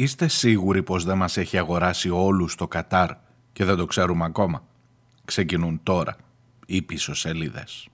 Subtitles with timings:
[0.00, 3.10] Είστε σίγουροι πως δεν μας έχει αγοράσει όλους το Κατάρ
[3.52, 4.66] και δεν το ξέρουμε ακόμα;
[5.24, 6.16] Ξεκινούν τώρα
[6.66, 7.88] οι πίσω σελίδες.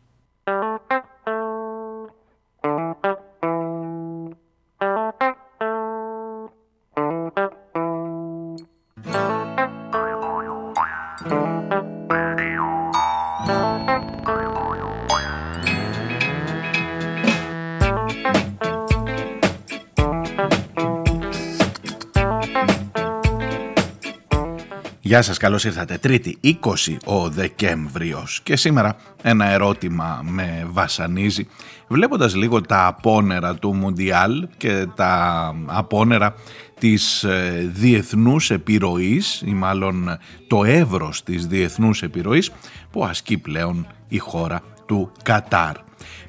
[25.14, 25.98] Γεια σας, καλώς ήρθατε.
[25.98, 31.48] Τρίτη, 20 ο Δεκέμβριος και σήμερα ένα ερώτημα με βασανίζει
[31.88, 36.34] βλέποντας λίγο τα απόνερα του Μουντιάλ και τα απόνερα
[36.80, 42.50] της ε, διεθνούς επιρροής ή μάλλον το εύρος της διεθνούς επιρροής
[42.90, 45.76] που ασκεί πλέον η χώρα του Κατάρ.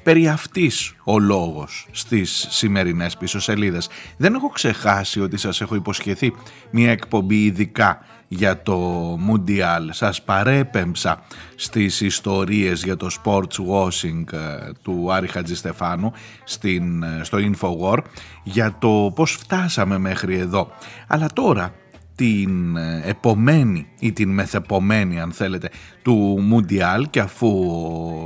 [0.02, 3.88] Περί αυτής ο λόγος στις σημερινές πίσω σελίδες.
[4.16, 6.32] Δεν έχω ξεχάσει ότι σας έχω υποσχεθεί
[6.70, 8.76] μια εκπομπή ειδικά για το
[9.18, 9.92] Μουντιάλ.
[9.92, 11.22] Σας παρέπεμψα
[11.54, 16.12] στις ιστορίες για το sports washing ε, του Άρη Χατζηστεφάνου
[16.44, 17.98] στην, ε, στο Infowar
[18.42, 20.70] για το πώς φτάσαμε μέχρι εδώ.
[21.06, 21.74] Αλλά τώρα
[22.16, 25.70] την ε, επομένη ή την μεθεπομένη αν θέλετε
[26.02, 27.48] του Μουντιάλ και αφού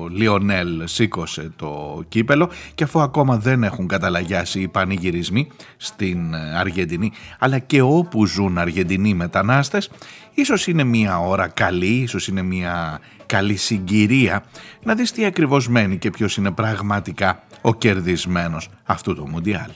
[0.03, 6.59] ο Λιονέλ σήκωσε το κύπελο και αφού ακόμα δεν έχουν καταλαγιάσει οι πανηγυρισμοί στην ε,
[6.59, 9.91] Αργεντινή αλλά και όπου ζουν Αργεντινοί μετανάστες
[10.35, 14.45] ίσως είναι μια ώρα καλή, ίσως είναι μια καλή συγκυρία
[14.83, 19.71] να δεις τι ακριβώς μένει και ποιος είναι πραγματικά ο κερδισμένος αυτού του Μουντιάλ.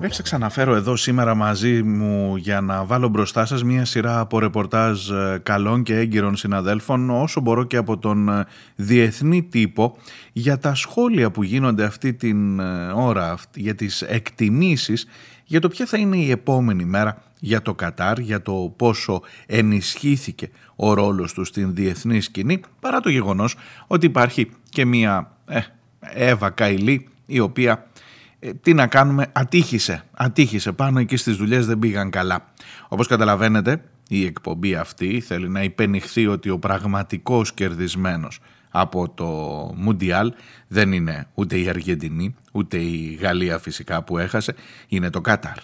[0.00, 4.38] Έψαξα να φέρω εδώ σήμερα μαζί μου για να βάλω μπροστά σας μία σειρά από
[4.38, 9.96] ρεπορτάζ ε, καλών και έγκυρων συναδέλφων όσο μπορώ και από τον ε, διεθνή τύπο
[10.32, 15.06] για τα σχόλια που γίνονται αυτή την ε, ώρα για τις εκτιμήσεις
[15.44, 20.50] για το ποια θα είναι η επόμενη μέρα για το Κατάρ, για το πόσο ενισχύθηκε
[20.76, 23.56] ο ρόλος του στην διεθνή σκηνή παρά το γεγονός
[23.86, 25.60] ότι υπάρχει και μία ε,
[26.00, 27.86] Εύα Καηλή η οποία
[28.38, 32.52] ε, τι να κάνουμε, ατύχησε, ατύχησε πάνω εκεί στις δουλειές δεν πήγαν καλά.
[32.88, 38.40] Όπως καταλαβαίνετε η εκπομπή αυτή θέλει να υπενηχθεί ότι ο πραγματικός κερδισμένος
[38.70, 39.26] από το
[39.76, 40.32] Μουντιάλ
[40.68, 44.54] δεν είναι ούτε η Αργεντινή ούτε η Γαλλία φυσικά που έχασε,
[44.88, 45.58] είναι το Κάταρ.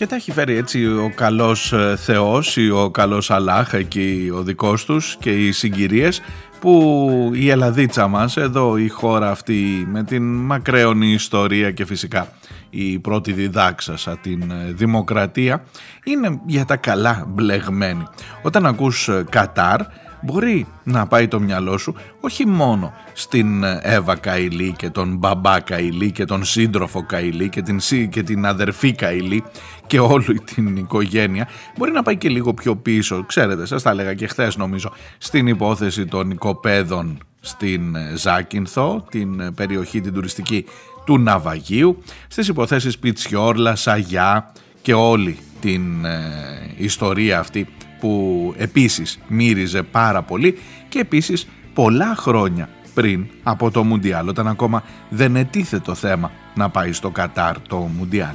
[0.00, 4.42] Και τα έχει φέρει έτσι ο καλός ε, Θεός ή ο καλός Αλάχ εκεί ο
[4.42, 6.20] δικός τους και οι συγκυρίες
[6.60, 12.28] που η Ελλαδίτσα μας, εδώ η χώρα αυτή με την μακραίωνη ιστορία και φυσικά
[12.70, 15.64] η πρώτη διδάξασα την ε, δημοκρατία
[16.04, 18.06] είναι για τα καλά μπλεγμένη.
[18.42, 19.80] Όταν ακούς ε, Κατάρ
[20.20, 26.12] μπορεί να πάει το μυαλό σου όχι μόνο στην Εύα Καηλή και τον μπαμπά Καηλή
[26.12, 27.78] και τον σύντροφο Καηλή και την,
[28.10, 29.44] και την αδερφή Καηλή
[29.90, 34.14] και όλη την οικογένεια μπορεί να πάει και λίγο πιο πίσω ξέρετε σας τα έλεγα
[34.14, 40.64] και χθες νομίζω στην υπόθεση των οικοπαίδων στην Ζάκυνθο την περιοχή την τουριστική
[41.04, 44.52] του Ναυαγίου στις υποθέσεις Πιτσιόρλα, Σαγιά
[44.82, 46.18] και όλη την ε,
[46.76, 47.66] ιστορία αυτή
[48.00, 50.58] που επίσης μύριζε πάρα πολύ
[50.88, 56.68] και επίσης πολλά χρόνια πριν από το Μουντιάλ όταν ακόμα δεν ετίθε το θέμα να
[56.68, 58.34] πάει στο Κατάρ το Μουντιάλ.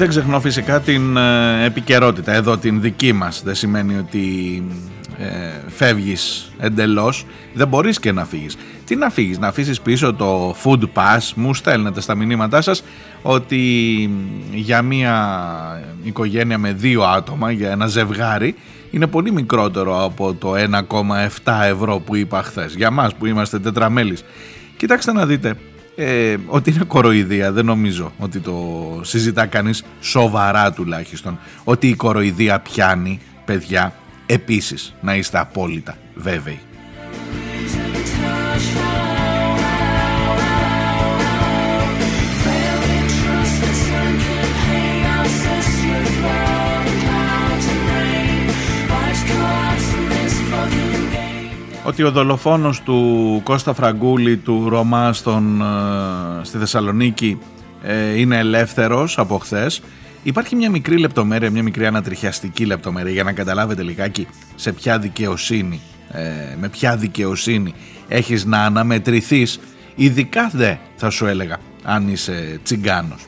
[0.00, 3.42] Δεν ξεχνώ φυσικά την ε, επικαιρότητα εδώ την δική μας.
[3.44, 4.62] Δεν σημαίνει ότι
[5.18, 5.26] ε,
[5.68, 7.26] φεύγεις εντελώς.
[7.54, 8.56] Δεν μπορείς και να φύγεις.
[8.84, 11.32] Τι να φύγεις, να αφήσεις πίσω το food pass.
[11.34, 12.82] Μου στέλνετε στα μηνύματά σας
[13.22, 13.58] ότι
[14.52, 15.42] για μια
[16.02, 18.54] οικογένεια με δύο άτομα, για ένα ζευγάρι,
[18.90, 20.52] είναι πολύ μικρότερο από το
[21.44, 22.74] 1,7 ευρώ που είπα χθες.
[22.74, 24.24] Για μας που είμαστε τετραμέλης.
[24.76, 25.54] Κοιτάξτε να δείτε,
[25.96, 27.52] ε, ότι είναι κοροϊδία.
[27.52, 31.38] Δεν νομίζω ότι το συζητά κανείς σοβαρά τουλάχιστον.
[31.64, 33.94] Ότι η κοροϊδία πιάνει, παιδιά,
[34.26, 36.60] επίσης να είστε απόλυτα βέβαιοι.
[51.90, 57.38] Ότι ο δολοφόνος του Κώστα Φραγκούλη του Ρωμά στον, ε, στη Θεσσαλονίκη
[57.82, 59.82] ε, είναι ελεύθερος από χθες.
[60.22, 65.80] Υπάρχει μια μικρή λεπτομέρεια, μια μικρή ανατριχιαστική λεπτομέρεια για να καταλάβετε λιγάκι σε ποια δικαιοσύνη,
[66.10, 66.20] ε,
[66.60, 67.74] με ποια δικαιοσύνη
[68.08, 69.60] έχεις να αναμετρηθείς,
[69.94, 73.26] ειδικά δε θα σου έλεγα αν είσαι τσιγκάνος.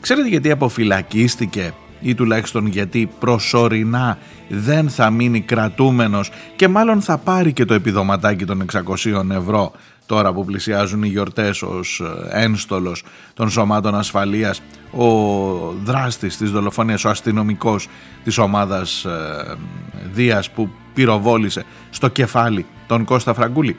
[0.00, 1.72] Ξέρετε γιατί αποφυλακίστηκε
[2.04, 4.18] ή τουλάχιστον γιατί προσωρινά
[4.48, 9.72] δεν θα μείνει κρατούμενος και μάλλον θα πάρει και το επιδοματάκι των 600 ευρώ
[10.06, 13.04] τώρα που πλησιάζουν οι γιορτές ως ε, ένστολος
[13.34, 15.06] των σωμάτων ασφαλείας ο
[15.84, 17.88] δράστης της δολοφονίας, ο αστυνομικός
[18.24, 19.56] της ομάδας ε,
[20.12, 23.76] Δίας που πυροβόλησε στο κεφάλι τον Κώστα Φραγκούλη.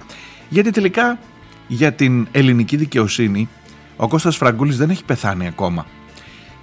[0.50, 1.20] Γιατί τελικά
[1.68, 3.50] για την ελληνική δικαιοσύνη
[3.96, 5.86] ο Κώστας Φραγκούλης δεν έχει πεθάνει ακόμα.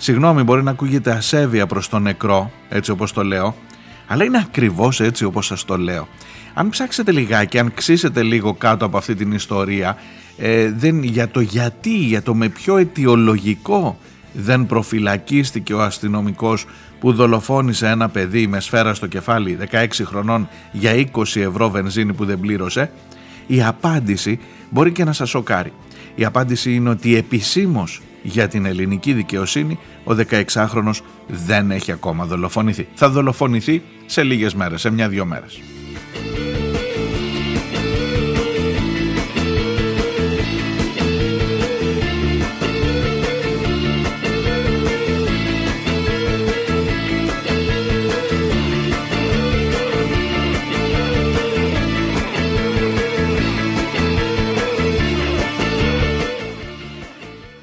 [0.05, 3.55] Συγγνώμη μπορεί να ακούγεται ασέβεια προς τον νεκρό, έτσι όπως το λέω,
[4.07, 6.09] αλλά είναι ακριβώς έτσι όπως σας το λέω.
[6.55, 9.97] Αν ψάξετε λιγάκι, αν ξύσετε λίγο κάτω από αυτή την ιστορία
[10.39, 13.99] ε, δεν, για το γιατί, για το με ποιο αιτιολογικό
[14.33, 16.67] δεν προφυλακίστηκε ο αστυνομικός
[17.01, 22.25] που δολοφόνησε ένα παιδί με σφαίρα στο κεφάλι 16 χρονών για 20 ευρώ βενζίνη που
[22.25, 22.91] δεν πλήρωσε,
[23.47, 24.39] η απάντηση
[24.71, 25.73] μπορεί και να σας σοκάρει.
[26.15, 32.89] Η απάντηση είναι ότι επισήμως για την ελληνική δικαιοσύνη ο 16χρονος δεν έχει ακόμα δολοφονηθεί.
[32.95, 35.61] Θα δολοφονηθεί σε λίγες μέρες, σε μια-δυο μέρες.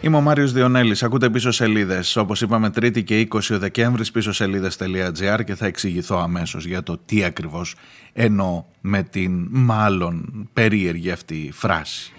[0.09, 1.03] Είμαι ο Μάριος Διονέλης.
[1.03, 2.15] Ακούτε πίσω σελίδες.
[2.15, 6.97] Όπως είπαμε 3η και 20 ο Δεκέμβρης πίσω σελίδες.gr και θα εξηγηθώ αμέσως για το
[7.05, 7.75] τι ακριβώς
[8.13, 12.13] εννοώ με την μάλλον περίεργη αυτή φράση.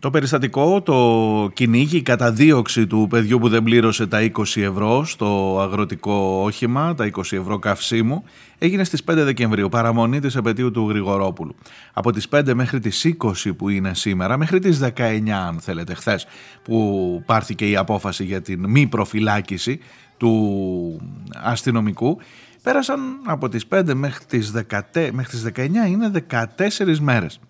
[0.00, 5.58] Το περιστατικό, το κυνήγι, η καταδίωξη του παιδιού που δεν πλήρωσε τα 20 ευρώ στο
[5.60, 8.24] αγροτικό όχημα, τα 20 ευρώ καυσίμου,
[8.58, 11.54] έγινε στις 5 Δεκεμβρίου, παραμονή της επαιτίου του Γρηγορόπουλου.
[11.92, 16.26] Από τις 5 μέχρι τις 20 που είναι σήμερα, μέχρι τις 19 αν θέλετε χθες,
[16.62, 19.80] που πάρθηκε η απόφαση για την μη προφυλάκηση
[20.16, 21.00] του
[21.34, 22.18] αστυνομικού,
[22.62, 27.40] πέρασαν από τις 5 μέχρι τις, 10, μέχρι τις 19 είναι 14 μέρες.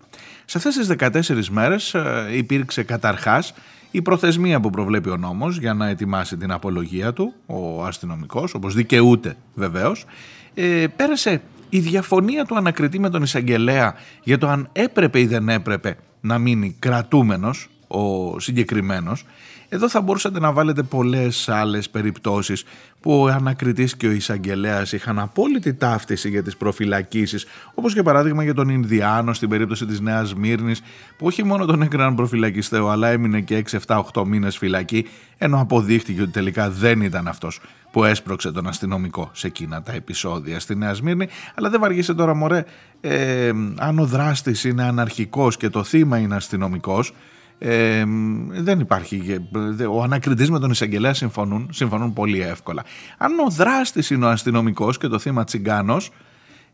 [0.49, 3.53] Σε αυτές τις 14 μέρες ε, υπήρξε καταρχάς
[3.91, 8.73] η προθεσμία που προβλέπει ο νόμος για να ετοιμάσει την απολογία του, ο αστυνομικός, όπως
[8.73, 10.05] δικαιούται βεβαίως,
[10.53, 15.49] ε, πέρασε η διαφωνία του ανακριτή με τον εισαγγελέα για το αν έπρεπε ή δεν
[15.49, 19.25] έπρεπε να μείνει κρατούμενος ο συγκεκριμένος
[19.69, 22.63] εδώ θα μπορούσατε να βάλετε πολλές άλλες περιπτώσεις
[23.01, 28.43] που ο ανακριτής και ο εισαγγελέας είχαν απόλυτη ταύτιση για τις προφυλακίσεις, όπως για παράδειγμα
[28.43, 30.81] για τον Ινδιάνο στην περίπτωση της Νέας Μύρνης,
[31.17, 35.05] που όχι μόνο τον έκαναν προφυλακιστέο, αλλά έμεινε και 6, 7, 8 μήνες φυλακή,
[35.37, 37.61] ενώ αποδείχτηκε ότι τελικά δεν ήταν αυτός
[37.91, 41.27] που έσπρωξε τον αστυνομικό σε εκείνα τα επεισόδια στη Νέα Σμύρνη.
[41.55, 42.65] Αλλά δεν βαργείσαι τώρα, μωρέ,
[43.01, 47.13] ε, αν ο δράστης είναι αναρχικός και το θύμα είναι αστυνομικός,
[47.59, 48.03] ε,
[48.49, 49.47] δεν υπάρχει.
[49.91, 52.83] Ο ανακριτής με τον εισαγγελέα συμφωνούν, συμφωνούν πολύ εύκολα.
[53.17, 56.11] Αν ο δράστης είναι ο αστυνομικός και το θύμα τσιγκάνος,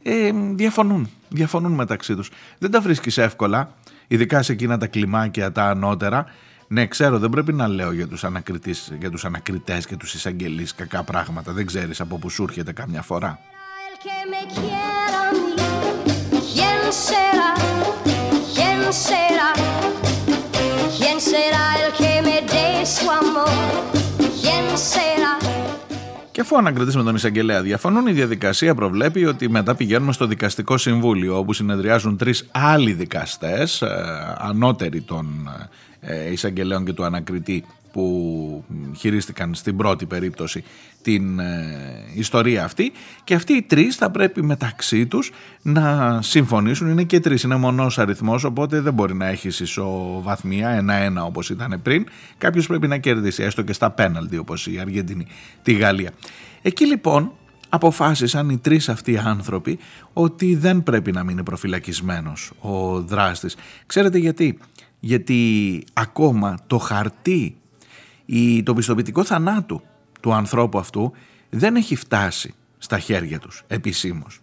[0.04, 1.10] ε, διαφωνούν.
[1.30, 2.30] Διαφωνούν μεταξύ τους.
[2.58, 3.74] Δεν τα βρίσκεις εύκολα,
[4.08, 6.25] ειδικά σε εκείνα τα κλιμάκια τα ανώτερα.
[6.68, 10.75] Ναι, ξέρω, δεν πρέπει να λέω για τους, ανακριτές, για τους ανακριτές και τους εισαγγελείς
[10.75, 11.51] κακά πράγματα.
[11.51, 13.39] Δεν ξέρεις από που σου έρχεται καμιά φορά.
[26.32, 30.78] Και αφού ανακριτή με τον εισαγγελέα διαφωνούν, η διαδικασία προβλέπει ότι μετά πηγαίνουμε στο δικαστικό
[30.78, 33.88] συμβούλιο, όπου συνεδριάζουν τρεις άλλοι δικαστές, ε,
[34.38, 35.50] ανώτεροι των
[36.00, 38.64] ε, εισαγγελέων και του ανακριτή που
[38.98, 40.64] χειρίστηκαν στην πρώτη περίπτωση
[41.02, 42.92] την ε, ιστορία αυτή
[43.24, 48.00] και αυτοί οι τρεις θα πρέπει μεταξύ τους να συμφωνήσουν, είναι και τρεις, είναι μονός
[48.00, 52.06] αριθμός οπότε δεν μπορεί να έχεις ισοβαθμία, ένα-ένα όπως ήταν πριν,
[52.38, 55.28] κάποιος πρέπει να κερδίσει έστω και στα πέναλτι όπως η Αργεντινή,
[55.62, 56.12] τη Γαλλία.
[56.62, 57.32] Εκεί λοιπόν
[57.70, 59.80] αποφάσισαν οι τρεις αυτοί άνθρωποι
[60.14, 63.56] ότι δεν πρέπει να μείνει προφυλακισμένος ο δράστης.
[63.86, 64.58] Ξέρετε γιατί,
[65.00, 67.56] γιατί ακόμα το χαρτί
[68.25, 69.82] η, το πιστοποιητικό θανάτου
[70.20, 71.12] του ανθρώπου αυτού
[71.50, 74.39] δεν έχει φτάσει στα χέρια τους επισήμως.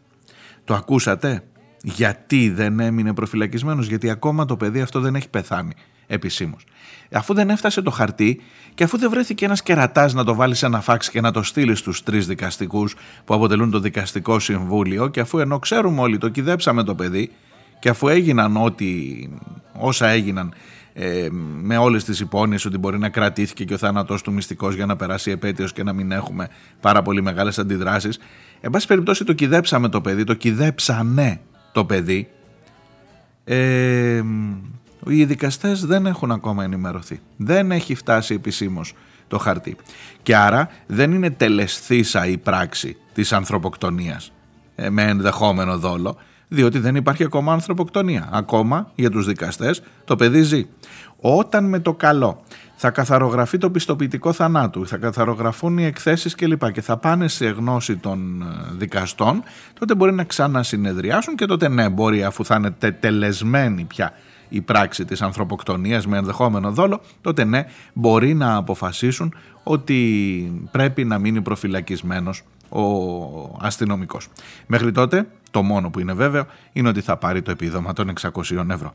[0.65, 1.45] Το ακούσατε;
[1.83, 5.73] Γιατί δεν έμεινε προφυλακισμένος, γιατί ακόμα το παιδί αυτό δεν έχει πεθάνει
[6.07, 6.65] επισήμως.
[7.13, 8.41] Αφού δεν έφτασε το χαρτί
[8.75, 11.43] και αφού δεν βρέθηκε ένας κερατάς να το βάλει σε ένα φάξ και να το
[11.43, 16.29] στείλει στους τρεις δικαστικούς που αποτελούν το δικαστικό συμβούλιο, και αφού ενώ ξέρουμε όλοι το
[16.29, 17.31] κυδέψαμε το παιδί,
[17.79, 18.89] και αφού έγιναν ό,τι,
[19.73, 20.55] όσα έγιναν
[20.93, 21.29] ε,
[21.63, 24.97] με όλες τις υπόνοιες ότι μπορεί να κρατήθηκε και ο θάνατός του μυστικός για να
[24.97, 26.49] περάσει επέτειος και να μην έχουμε
[26.81, 28.19] πάρα πολύ μεγάλες αντιδράσεις.
[28.61, 31.41] Εν πάση περιπτώσει το κυδέψαμε το παιδί το κυδέψανε
[31.73, 32.29] το παιδί.
[33.45, 34.23] Ε,
[35.07, 37.21] οι δικαστές δεν έχουν ακόμα ενημερωθεί.
[37.37, 38.95] Δεν έχει φτάσει επισήμως
[39.29, 39.77] το χαρτί.
[40.23, 44.33] Και άρα δεν είναι τελεσθήσα η πράξη της ανθρωποκτονίας
[44.75, 46.17] ε, με ενδεχόμενο δόλο
[46.53, 48.29] διότι δεν υπάρχει ακόμα ανθρωποκτονία.
[48.33, 50.67] Ακόμα για τους δικαστές το παιδί ζει.
[51.21, 52.43] Όταν με το καλό
[52.77, 56.71] θα καθαρογραφεί το πιστοποιητικό θανάτου, θα καθαρογραφούν οι εκθέσεις κλπ.
[56.71, 59.43] και θα πάνε σε γνώση των ε, δικαστών,
[59.79, 64.13] τότε μπορεί να ξανασυνεδριάσουν και τότε ναι, μπορεί αφού θα είναι τελεσμένη πια
[64.49, 71.19] η πράξη της ανθρωποκτονίας με ενδεχόμενο δόλο, τότε ναι, μπορεί να αποφασίσουν ότι πρέπει να
[71.19, 72.43] μείνει προφυλακισμένος
[72.73, 74.29] ο αστυνομικός.
[74.67, 78.67] Μέχρι τότε το μόνο που είναι βέβαιο είναι ότι θα πάρει το επίδομα των 600
[78.71, 78.95] ευρώ.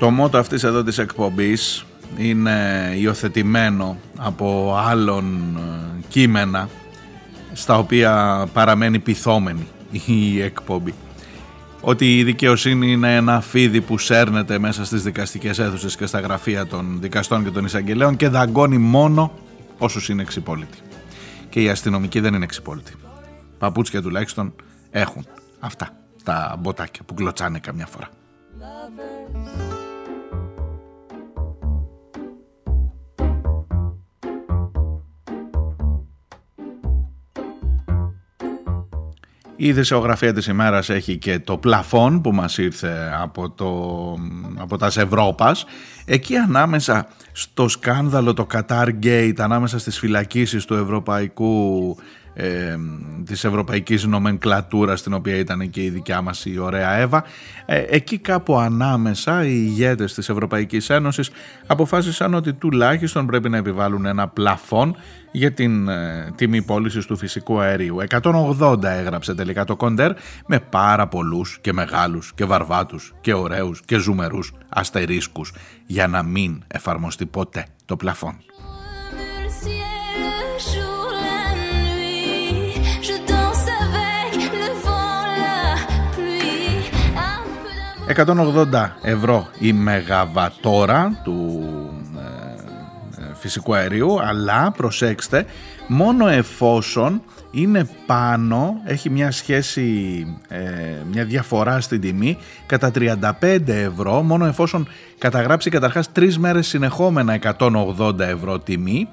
[0.00, 1.84] Το μότο αυτής εδώ της εκπομπής
[2.16, 6.68] είναι υιοθετημένο από άλλων ε, κείμενα
[7.52, 10.94] στα οποία παραμένει πειθόμενη η εκπομπή.
[11.80, 16.66] Ότι η δικαιοσύνη είναι ένα φίδι που σέρνεται μέσα στις δικαστικές αίθουσες και στα γραφεία
[16.66, 19.32] των δικαστών και των εισαγγελέων και δαγκώνει μόνο
[19.78, 20.78] όσους είναι εξυπόλυτοι.
[21.48, 22.92] Και οι αστυνομικοί δεν είναι εξυπόλυτοι.
[23.58, 24.54] Παπούτσια τουλάχιστον
[24.90, 25.26] έχουν
[25.60, 25.88] αυτά
[26.24, 28.08] τα μποτάκια που κλωτσάνε καμιά φορά.
[39.62, 43.70] Η δισεογραφία της ημέρας έχει και το πλαφόν που μας ήρθε από, το,
[44.58, 45.64] από τας Ευρώπας.
[46.04, 51.96] Εκεί ανάμεσα στο σκάνδαλο το Qatar Gate, ανάμεσα στις φυλακίσεις του Ευρωπαϊκού
[52.34, 52.76] ε,
[53.24, 57.24] της ευρωπαϊκής νομενκλατούρας στην οποία ήταν και η δικιά μας η ωραία Εύα.
[57.66, 61.30] Ε, εκεί κάπου ανάμεσα οι ηγέτες της Ευρωπαϊκής Ένωσης
[61.66, 64.96] αποφάσισαν ότι τουλάχιστον πρέπει να επιβάλλουν ένα πλαφόν
[65.32, 67.96] για την ε, τιμή πώλησης του φυσικού αερίου.
[68.22, 70.12] 180 έγραψε τελικά το κοντέρ
[70.46, 75.52] με πάρα πολλούς και μεγάλους και βαρβάτους και ωραίους και ζουμερούς αστερίσκους
[75.86, 78.36] για να μην εφαρμοστεί ποτέ το πλαφόν
[88.16, 91.60] 180 ευρώ η μεγαβατόρα του
[92.16, 95.44] ε, ε, φυσικού αερίου αλλά προσέξτε
[95.86, 100.58] μόνο εφόσον είναι πάνω, έχει μια σχέση, ε,
[101.10, 104.88] μια διαφορά στην τιμή κατά 35 ευρώ μόνο εφόσον
[105.18, 109.08] καταγράψει καταρχάς τρεις μέρες συνεχόμενα 180 ευρώ τιμή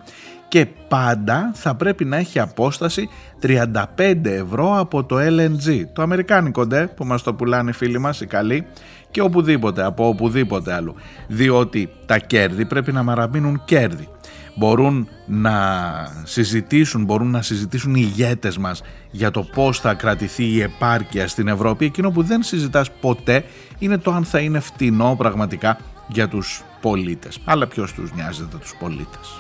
[0.48, 3.10] και πάντα θα πρέπει να έχει απόσταση
[3.42, 3.76] 35
[4.24, 8.26] ευρώ από το LNG, το αμερικάνικο ντε που μας το πουλάνε οι φίλοι μας οι
[8.26, 8.66] καλοί
[9.12, 10.96] και οπουδήποτε, από οπουδήποτε άλλο.
[11.28, 14.08] Διότι τα κέρδη πρέπει να μαραμείνουν κέρδη.
[14.56, 15.54] Μπορούν να
[16.24, 21.48] συζητήσουν, μπορούν να συζητήσουν οι ηγέτες μας για το πώς θα κρατηθεί η επάρκεια στην
[21.48, 21.86] Ευρώπη.
[21.86, 23.44] Εκείνο που δεν συζητάς ποτέ
[23.80, 25.78] είναι το αν θα είναι φτηνό πραγματικά
[26.08, 27.40] για τους πολίτες.
[27.46, 29.40] Αλλά ποιος τους νοιάζεται τους πολίτες.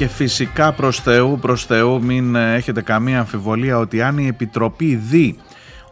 [0.00, 4.94] Και φυσικά προς Θεού, προς Θεού μην ε, έχετε καμία αμφιβολία ότι αν η Επιτροπή
[4.94, 5.38] δει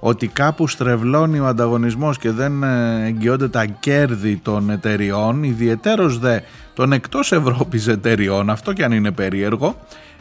[0.00, 6.40] ότι κάπου στρεβλώνει ο ανταγωνισμός και δεν ε, εγγυώνται τα κέρδη των εταιριών, ιδιαιτέρως δε
[6.74, 9.76] των εκτός Ευρώπης εταιριών, αυτό και αν είναι περίεργο,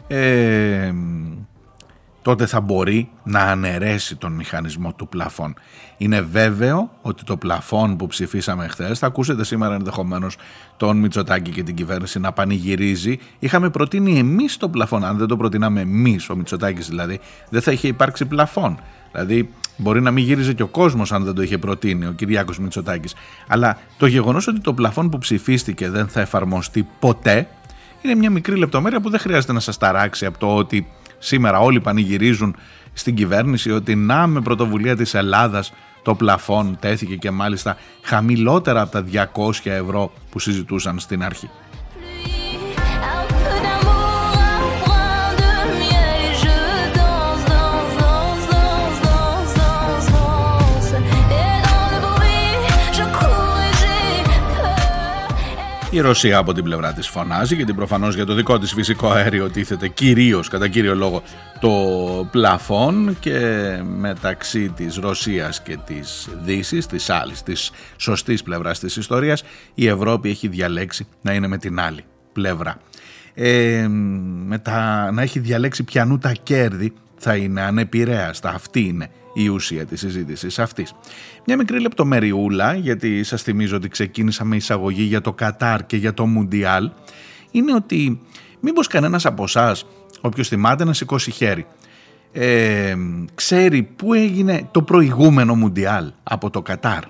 [0.08, 0.92] ε,
[2.22, 5.54] τότε θα μπορεί να αναιρέσει τον μηχανισμό του πλαφών.
[5.96, 10.36] Είναι βέβαιο ότι το πλαφόν που ψηφίσαμε χθες, θα ακούσετε σήμερα ενδεχομένως
[10.76, 13.18] τον Μητσοτάκη και την κυβέρνηση να πανηγυρίζει.
[13.38, 15.04] Είχαμε προτείνει εμείς το πλαφόν.
[15.04, 18.78] Αν δεν το προτείναμε εμείς, ο Μητσοτάκης δηλαδή, δεν θα είχε υπάρξει πλαφόν.
[19.12, 22.58] Δηλαδή Μπορεί να μην γύριζε και ο κόσμος αν δεν το είχε προτείνει ο Κυριάκος
[22.58, 23.14] Μητσοτάκης.
[23.48, 27.48] Αλλά το γεγονός ότι το πλαφόν που ψηφίστηκε δεν θα εφαρμοστεί ποτέ
[28.02, 30.86] είναι μια μικρή λεπτομέρεια που δεν χρειάζεται να σας ταράξει από το ότι
[31.18, 32.56] σήμερα όλοι πανηγυρίζουν
[32.92, 35.72] στην κυβέρνηση ότι να με πρωτοβουλία της Ελλάδας
[36.02, 41.50] το πλαφόν τέθηκε και μάλιστα χαμηλότερα από τα 200 ευρώ που συζητούσαν στην αρχή.
[55.90, 59.50] Η Ρωσία από την πλευρά της φωνάζει γιατί προφανώς για το δικό της φυσικό αέριο
[59.50, 61.22] τίθεται κυρίως κατά κύριο λόγο
[61.60, 61.70] το
[62.30, 63.38] πλαφόν και
[63.84, 69.42] μεταξύ της Ρωσίας και της Δύσης, της άλλης, της σωστής πλευράς της ιστορίας
[69.74, 72.76] η Ευρώπη έχει διαλέξει να είναι με την άλλη πλευρά.
[73.34, 73.86] Ε,
[74.46, 78.50] με τα, να έχει διαλέξει πιανού τα κέρδη θα είναι ανεπηρέαστα.
[78.50, 79.10] Αυτή είναι
[79.42, 80.94] η ουσία της συζήτησης αυτής.
[81.46, 86.14] Μια μικρή λεπτομεριούλα, γιατί σας θυμίζω ότι ξεκίνησα με εισαγωγή για το Κατάρ και για
[86.14, 86.90] το Μουντιάλ,
[87.50, 88.20] είναι ότι
[88.60, 89.86] μήπως κανένας από εσάς,
[90.20, 91.66] όποιος θυμάται να σηκώσει χέρι,
[92.32, 92.94] ε,
[93.34, 97.04] ξέρει πού έγινε το προηγούμενο Μουντιάλ από το Κατάρ;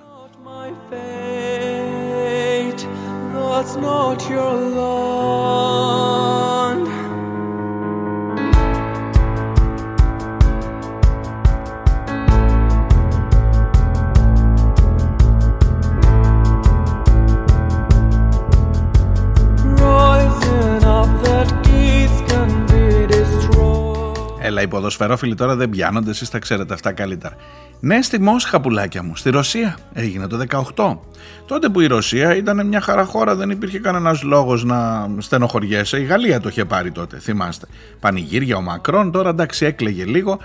[24.49, 27.37] Έλα, οι ποδοσφαιρόφιλοι τώρα δεν πιάνονται, εσείς τα ξέρετε αυτά καλύτερα.
[27.81, 30.39] Ναι, στη Μόσχα, πουλάκια μου, στη Ρωσία έγινε το
[30.75, 30.99] 18.
[31.47, 36.01] Τότε που η Ρωσία ήταν μια χαρά χώρα, δεν υπήρχε κανένας λόγος να στενοχωριέσαι.
[36.01, 37.67] Η Γαλλία το είχε πάρει τότε, θυμάστε.
[38.01, 40.39] Πανηγύρια ο Μακρόν, τώρα εντάξει έκλαιγε λίγο.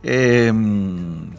[0.00, 0.50] Ε,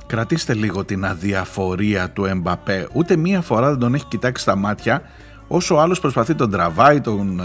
[0.08, 2.88] κρατήστε λίγο την αδιαφορία του Εμπαπέ.
[2.94, 5.02] Ούτε μία φορά δεν τον έχει κοιτάξει στα μάτια
[5.48, 7.42] όσο ο άλλος προσπαθεί τον τραβάει, τον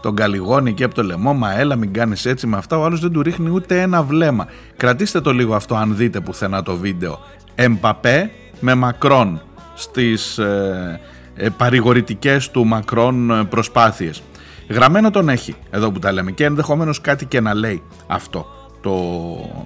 [0.00, 3.00] τον καλυγόνι και από το λαιμό, μα έλα μην κάνεις έτσι με αυτά, ο άλλος
[3.00, 4.46] δεν του ρίχνει ούτε ένα βλέμμα.
[4.76, 7.18] Κρατήστε το λίγο αυτό αν δείτε πουθενά το βίντεο.
[7.54, 8.30] Εμπαπέ
[8.60, 9.40] με Μακρόν
[9.74, 11.00] στις ε,
[11.34, 14.22] ε, παρηγορητικές του Μακρόν ε, προσπάθειες.
[14.68, 18.46] Γραμμένο τον έχει εδώ που τα λέμε και ενδεχομένως κάτι και να λέει αυτό
[18.80, 18.94] το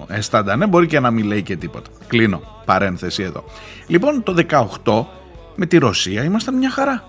[0.07, 0.67] αισθάντα.
[0.67, 1.89] μπορεί και να μην λέει και τίποτα.
[2.07, 3.43] Κλείνω παρένθεση εδώ.
[3.87, 4.35] Λοιπόν το
[4.83, 5.05] 18
[5.55, 7.03] με τη Ρωσία ήμασταν μια χαρά.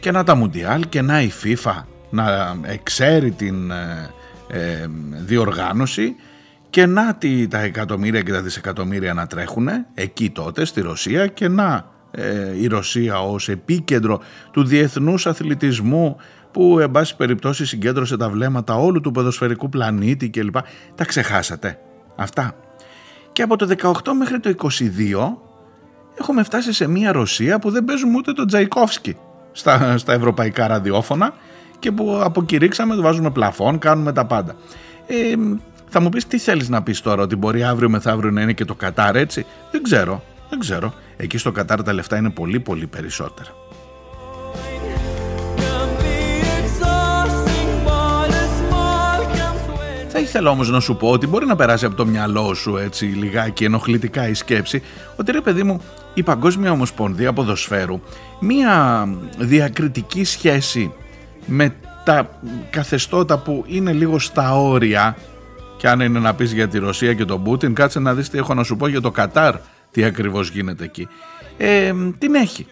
[0.00, 1.82] Και να τα Μουντιάλ και να η FIFA
[2.14, 4.10] να εξέρει την ε,
[4.48, 4.86] ε,
[5.24, 6.14] διοργάνωση
[6.70, 11.92] και να τα εκατομμύρια και τα δισεκατομμύρια να τρέχουν εκεί τότε στη Ρωσία και να
[12.10, 16.16] ε, η Ρωσία ως επίκεντρο του διεθνούς αθλητισμού
[16.52, 20.56] που εν πάση περιπτώσει συγκέντρωσε τα βλέμματα όλου του ποδοσφαιρικού πλανήτη κλπ.
[20.94, 21.78] Τα ξεχάσατε
[22.16, 22.56] αυτά.
[23.32, 24.78] Και από το 18 μέχρι το 22
[26.18, 29.16] έχουμε φτάσει σε μια Ρωσία που δεν παίζουμε ούτε τον Τζαϊκόφσκι
[29.52, 31.34] στα, στα ευρωπαϊκά ραδιόφωνα
[31.84, 34.54] και που αποκηρύξαμε, βάζουμε πλαφόν, κάνουμε τα πάντα.
[35.06, 35.34] Ε,
[35.88, 38.64] θα μου πεις τι θέλεις να πεις τώρα, ότι μπορεί αύριο μεθαύριο να είναι και
[38.64, 40.94] το Κατάρ έτσι; Δεν ξέρω, δεν ξέρω.
[41.16, 43.48] Εκεί στο Κατάρ τα λεφτά είναι πολύ πολύ περισσότερα.
[50.08, 53.04] Θα ήθελα όμως να σου πω ότι μπορεί να περάσει από το μυαλό σου έτσι
[53.04, 54.82] λιγάκι ενοχλητικά η σκέψη
[55.16, 55.80] ότι ρε παιδί μου
[56.14, 58.00] η Παγκόσμια Ομοσπονδία Ποδοσφαίρου
[58.40, 60.92] μία διακριτική σχέση
[61.46, 62.30] με τα
[62.70, 65.16] καθεστώτα που είναι λίγο στα όρια
[65.76, 68.38] και αν είναι να πεις για τη Ρωσία και τον Πούτιν κάτσε να δεις τι
[68.38, 69.54] έχω να σου πω για το Κατάρ
[69.90, 71.08] τι ακριβώς γίνεται εκεί
[71.56, 72.66] ε, την έχει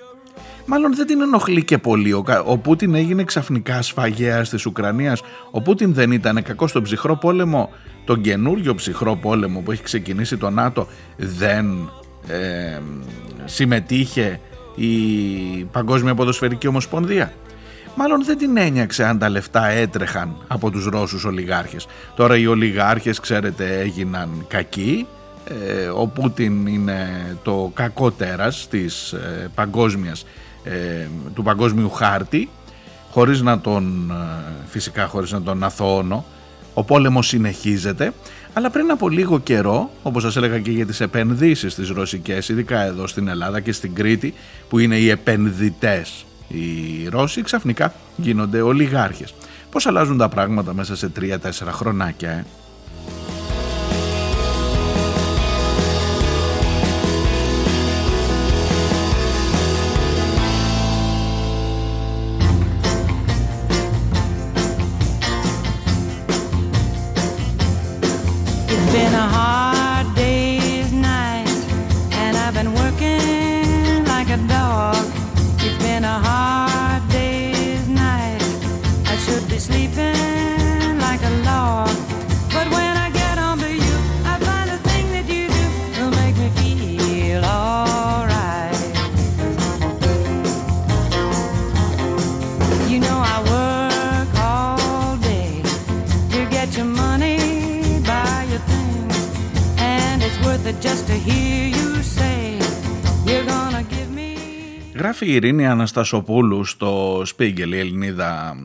[0.67, 2.13] Μάλλον δεν την ενοχλεί και πολύ.
[2.13, 5.23] Ο, ο Πούτιν έγινε ξαφνικά σφαγέας της Ουκρανίας.
[5.51, 7.71] Ο Πούτιν δεν ήταν κακός στον ψυχρό πόλεμο.
[8.05, 11.91] Τον καινούριο ψυχρό πόλεμο που έχει ξεκινήσει το ΝΑΤΟ δεν
[12.29, 12.81] ε,
[13.45, 14.41] συμμετείχε
[14.75, 14.95] η
[15.73, 17.33] Παγκόσμια Ποδοσφαιρική Ομοσπονδία
[17.95, 21.87] μάλλον δεν την ένιαξε αν τα λεφτά έτρεχαν από τους Ρώσους ολιγάρχες.
[22.17, 25.07] Τώρα οι ολιγάρχες ξέρετε έγιναν κακοί,
[25.45, 27.09] ε, ο Πούτιν είναι
[27.43, 30.27] το κακό τέρας της, ε, παγκόσμιας,
[30.65, 32.49] ε, του παγκόσμιου χάρτη,
[33.11, 34.13] χωρίς να τον,
[34.67, 36.25] φυσικά χωρίς να τον αθωώνω,
[36.75, 38.13] ο πόλεμος συνεχίζεται,
[38.53, 42.81] αλλά πριν από λίγο καιρό, όπως σας έλεγα και για τις επενδύσεις της ρωσικές, ειδικά
[42.81, 44.35] εδώ στην Ελλάδα και στην Κρήτη,
[44.69, 49.35] που είναι οι επενδυτές οι Ρώσοι ξαφνικά γίνονται ολιγάρχες.
[49.71, 51.37] Πώς αλλάζουν τα πράγματα μέσα σε 3-4
[51.71, 52.45] χρονάκια, ε;
[105.43, 108.57] Ειρήνη Αναστασοπούλου στο Spiegel, η Ελληνίδα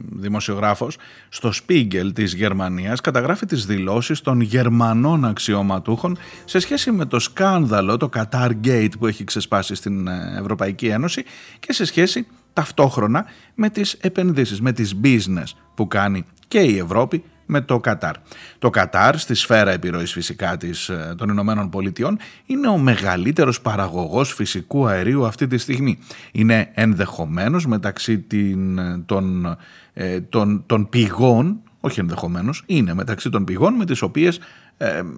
[0.00, 0.96] δημοσιογράφος,
[1.28, 7.96] στο Spiegel της Γερμανίας καταγράφει τις δηλώσεις των Γερμανών αξιωματούχων σε σχέση με το σκάνδαλο,
[7.96, 11.24] το Qatar Gate που έχει ξεσπάσει στην ε, Ευρωπαϊκή Ένωση
[11.60, 17.24] και σε σχέση ταυτόχρονα με τις επενδύσεις, με τις business που κάνει και η Ευρώπη
[17.48, 18.14] με το Κατάρ.
[18.58, 24.34] Το Κατάρ στη σφαίρα επιρροής φυσικά της, ε, των Ηνωμένων Πολιτειών είναι ο μεγαλύτερος παραγωγός
[24.34, 25.98] φυσικού αερίου αυτή τη στιγμή.
[26.32, 29.56] Είναι ενδεχομένως μεταξύ την, ε, των,
[29.92, 34.42] ε, των, των πηγών, όχι ενδεχομένως, είναι μεταξύ των πηγών με τις οποίες ε,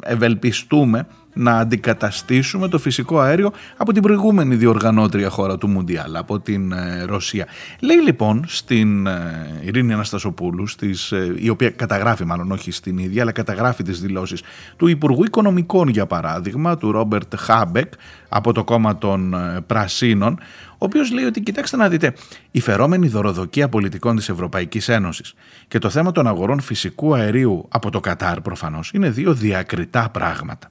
[0.03, 6.73] ευελπιστούμε να αντικαταστήσουμε το φυσικό αέριο από την προηγούμενη διοργανώτρια χώρα του Μουντιάλ, από την
[6.73, 7.47] ε, Ρωσία.
[7.81, 13.33] Λέει λοιπόν στην ε, Ειρήνη Αναστασοπούλου, στις, η οποία καταγράφει μάλλον όχι στην ίδια, αλλά
[13.33, 14.43] καταγράφει τις δηλώσεις
[14.77, 17.93] του Υπουργού Οικονομικών για παράδειγμα, του Ρόμπερτ Χάμπεκ
[18.29, 19.35] από το κόμμα των
[19.67, 20.39] Πρασίνων,
[20.70, 22.15] ο οποίος λέει ότι κοιτάξτε να δείτε,
[22.51, 25.35] η φερόμενη δωροδοκία πολιτικών της Ευρωπαϊκής Ένωσης
[25.69, 30.71] και το θέμα των αγορών φυσικού αερίου από το Κατάρ προφανώς είναι δύο διακριτά πράγματα.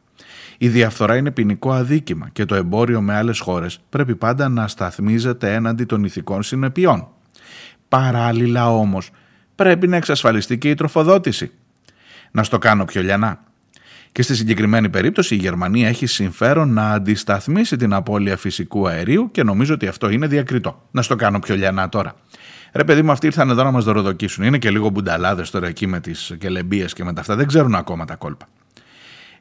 [0.57, 5.53] Η διαφθορά είναι ποινικό αδίκημα και το εμπόριο με άλλες χώρες πρέπει πάντα να σταθμίζεται
[5.53, 7.07] έναντι των ηθικών συνεπειών.
[7.87, 9.09] Παράλληλα όμως,
[9.55, 11.51] πρέπει να εξασφαλιστεί και η τροφοδότηση.
[12.31, 13.39] Να στο κάνω πιο λιανά.
[14.19, 19.43] Και στη συγκεκριμένη περίπτωση η Γερμανία έχει συμφέρον να αντισταθμίσει την απώλεια φυσικού αερίου και
[19.43, 20.87] νομίζω ότι αυτό είναι διακριτό.
[20.91, 22.15] Να στο κάνω πιο λιανά τώρα.
[22.73, 24.43] Ρε παιδί μου, αυτοί ήρθαν εδώ να μας δωροδοκίσουν.
[24.43, 27.35] Είναι και λίγο μπουνταλάδες τώρα εκεί με τις κελεμπίες και με τα αυτά.
[27.35, 28.47] Δεν ξέρουν ακόμα τα κόλπα.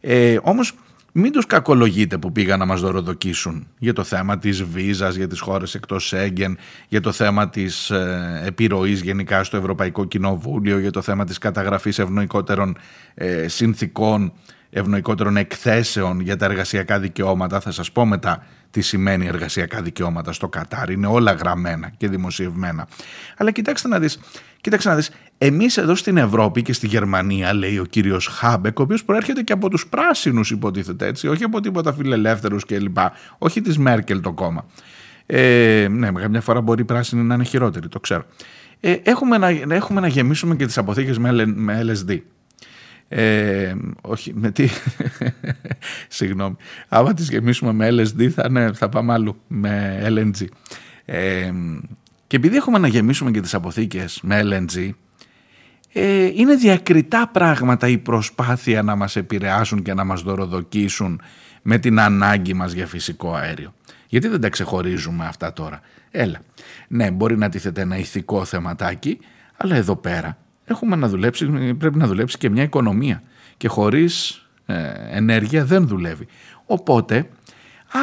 [0.00, 0.72] Ε, Όμως
[1.12, 5.40] μην τους κακολογείτε που πήγαν να μας δωροδοκίσουν για το θέμα της βίζας για τις
[5.40, 11.02] χώρες εκτός Σέγγεν, για το θέμα της ε, επιρροής γενικά στο Ευρωπαϊκό Κοινοβούλιο, για το
[11.02, 12.76] θέμα της καταγραφής ευνοϊκότερων
[13.14, 14.32] ε, συνθήκων
[14.70, 17.60] ευνοϊκότερων εκθέσεων για τα εργασιακά δικαιώματα.
[17.60, 20.90] Θα σας πω μετά τι σημαίνει εργασιακά δικαιώματα στο Κατάρ.
[20.90, 22.88] Είναι όλα γραμμένα και δημοσιευμένα.
[23.36, 24.18] Αλλά κοιτάξτε να δεις,
[24.60, 28.82] κοίταξε να δεις, εμείς εδώ στην Ευρώπη και στη Γερμανία, λέει ο κύριος Χάμπεκ, ο
[28.82, 32.98] οποίος προέρχεται και από τους πράσινους υποτίθεται έτσι, όχι από τίποτα φιλελεύθερους κλπ.
[33.38, 34.66] Όχι της Μέρκελ το κόμμα.
[35.26, 38.24] Ε, ναι, μια φορά μπορεί η πράσινη να είναι χειρότερη, το ξέρω.
[38.80, 42.18] Ε, έχουμε, να, έχουμε να γεμίσουμε και τις αποθήκες με, με LSD.
[43.08, 44.68] Ε, όχι, με τι.
[46.08, 46.56] Συγγνώμη.
[46.88, 50.46] Άμα τις γεμίσουμε με LSD θα, ναι, θα πάμε αλλού, με LNG.
[51.04, 51.52] Ε,
[52.26, 54.90] και επειδή έχουμε να γεμίσουμε και τις αποθήκες με LNG,
[55.92, 61.20] ε, είναι διακριτά πράγματα η προσπάθεια να μας επηρεάσουν και να μας δωροδοκίσουν
[61.62, 63.74] με την ανάγκη μας για φυσικό αέριο.
[64.08, 65.80] Γιατί δεν τα ξεχωρίζουμε αυτά τώρα.
[66.10, 66.38] Έλα.
[66.88, 69.18] Ναι, μπορεί να τίθεται ένα ηθικό θεματάκι,
[69.56, 70.38] αλλά εδώ πέρα
[70.68, 71.46] έχουμε να δουλέψει,
[71.78, 73.22] πρέπει να δουλέψει και μια οικονομία
[73.56, 74.74] και χωρίς ε,
[75.10, 76.26] ενέργεια δεν δουλεύει.
[76.66, 77.28] Οπότε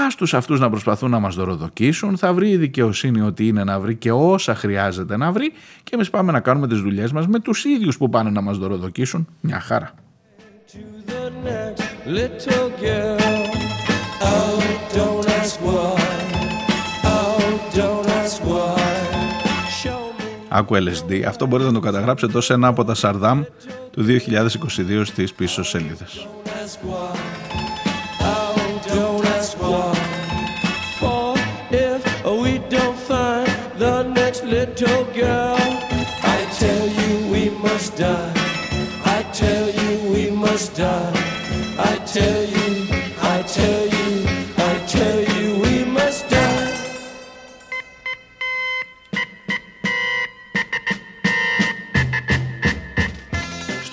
[0.08, 3.80] ας τους αυτούς να προσπαθούν να μας δωροδοκίσουν, θα βρει η δικαιοσύνη ότι είναι να
[3.80, 5.51] βρει και όσα χρειάζεται να βρει
[5.84, 8.58] και εμείς πάμε να κάνουμε τις δουλειές μας με τους ίδιους που πάνε να μας
[8.58, 9.28] δωροδοκίσουν.
[9.41, 9.93] Μια χαρά.
[20.57, 21.21] Άκου LSD.
[21.27, 23.43] Αυτό μπορείτε να το καταγράψετε ως ένα από τα Σαρδάμ
[23.91, 26.27] του 2022 στις πίσω σελίδες.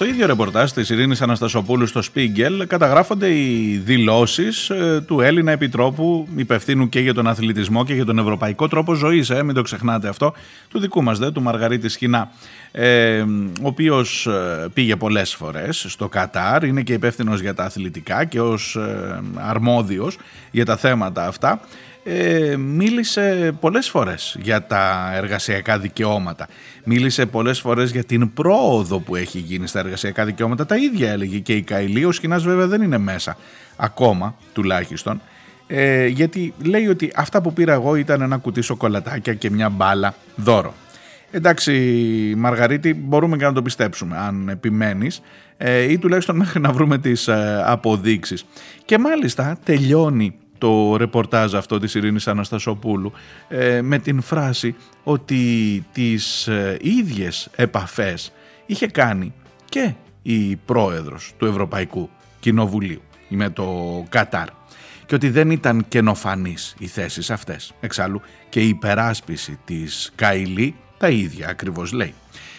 [0.04, 6.88] Ίδιο ρεπορτάζ της Ειρήνης Αναστασοπούλου στο Spiegel καταγράφονται οι δηλώσεις ε, του Έλληνα Επιτρόπου υπευθύνου
[6.88, 10.32] και για τον αθλητισμό και για τον ευρωπαϊκό τρόπο ζωής, ε, μην το ξεχνάτε αυτό,
[10.68, 12.30] του δικού μας δε, του Μαργαρίτη Σχοινά,
[12.72, 13.20] ε,
[13.62, 18.40] ο οποίος ε, πήγε πολλές φορές στο Κατάρ, είναι και υπεύθυνος για τα αθλητικά και
[18.40, 20.18] ως ε, αρμόδιος
[20.50, 21.60] για τα θέματα αυτά
[22.04, 26.48] ε, μίλησε πολλές φορές για τα εργασιακά δικαιώματα.
[26.84, 30.66] Μίλησε πολλές φορές για την πρόοδο που έχει γίνει στα εργασιακά δικαιώματα.
[30.66, 32.04] Τα ίδια έλεγε και η Καηλή.
[32.04, 33.36] Ο Σκηνάς βέβαια δεν είναι μέσα
[33.76, 35.20] ακόμα τουλάχιστον.
[35.66, 40.14] Ε, γιατί λέει ότι αυτά που πήρα εγώ ήταν ένα κουτί σοκολατάκια και μια μπάλα
[40.36, 40.74] δώρο.
[41.30, 45.22] Εντάξει Μαργαρίτη μπορούμε και να το πιστέψουμε αν επιμένεις
[45.56, 48.44] ε, ή τουλάχιστον μέχρι να βρούμε τις ε, αποδείξεις.
[48.84, 53.12] Και μάλιστα τελειώνει το ρεπορτάζ αυτό της Ειρήνης Αναστασοπούλου
[53.48, 58.32] ε, με την φράση ότι τις ε, ίδιες επαφές
[58.66, 59.32] είχε κάνει
[59.64, 63.66] και η πρόεδρος του Ευρωπαϊκού Κοινοβουλίου με το
[64.08, 64.46] Κατάρ
[65.06, 67.72] και ότι δεν ήταν καινοφανείς οι θέσεις αυτές.
[67.80, 72.14] Εξάλλου και η υπεράσπιση της Καϊλή τα ίδια ακριβώς λέει.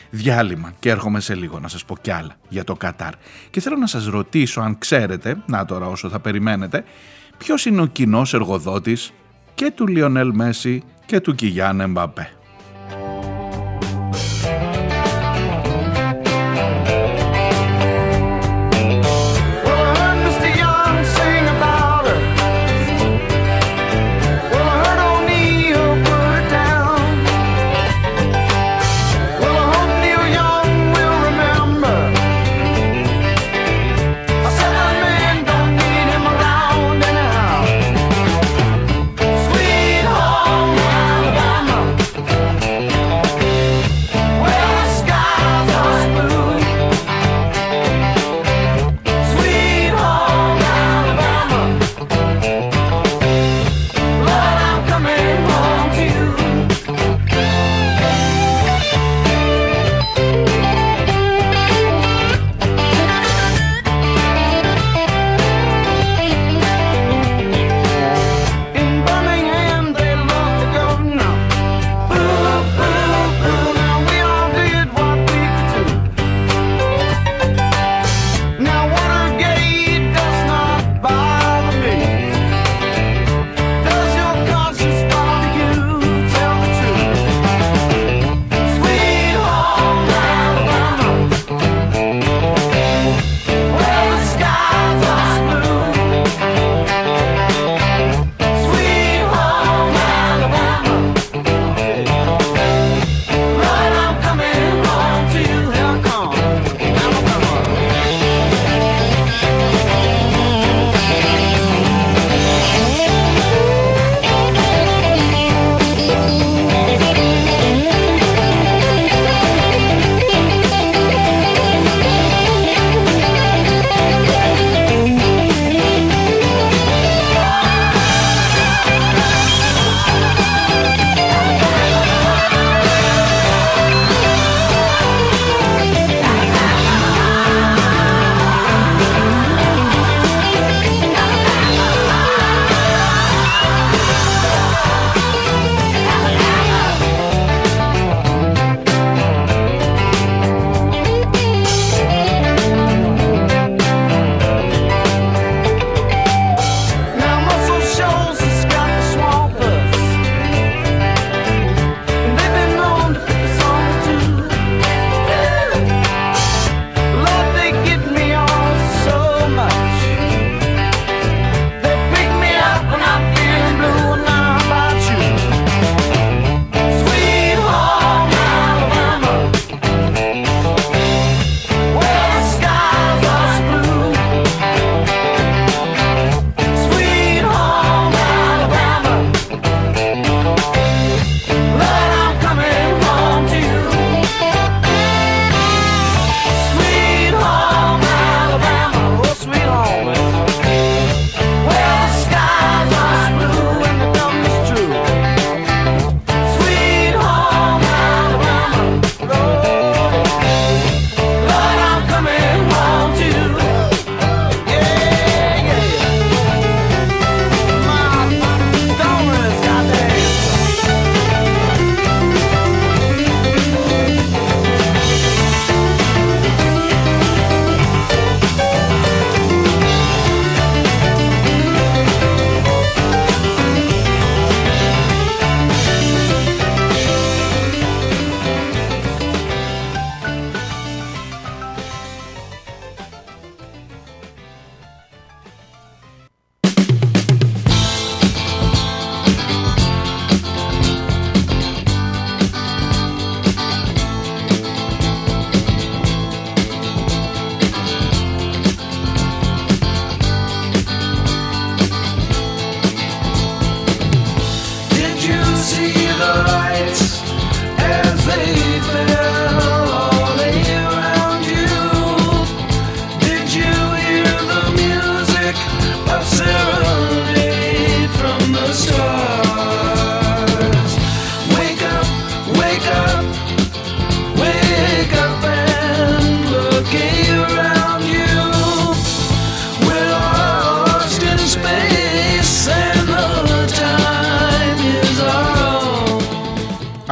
[0.10, 3.14] Διάλειμμα και έρχομαι σε λίγο να σας πω κι άλλα για το Κατάρ.
[3.50, 6.84] Και θέλω να σας ρωτήσω αν ξέρετε, να τώρα όσο θα περιμένετε,
[7.44, 9.14] ποιος είναι ο κοινός εργοδότης
[9.56, 12.30] και του Λιονέλ Μέση και του Κιγιάν Εμπαπέ;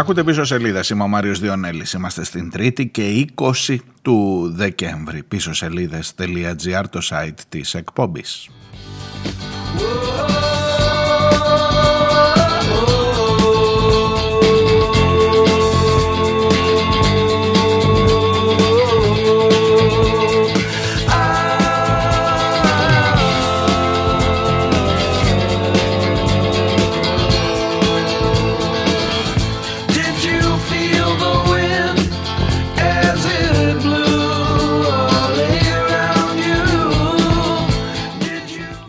[0.01, 5.23] Ακούτε πίσω σελίδα, είμαι ο Μάριος Διονέλης, είμαστε στην Τρίτη και 20 του Δεκέμβρη.
[5.23, 8.49] Πίσω σελίδες.gr το site της εκπομπής.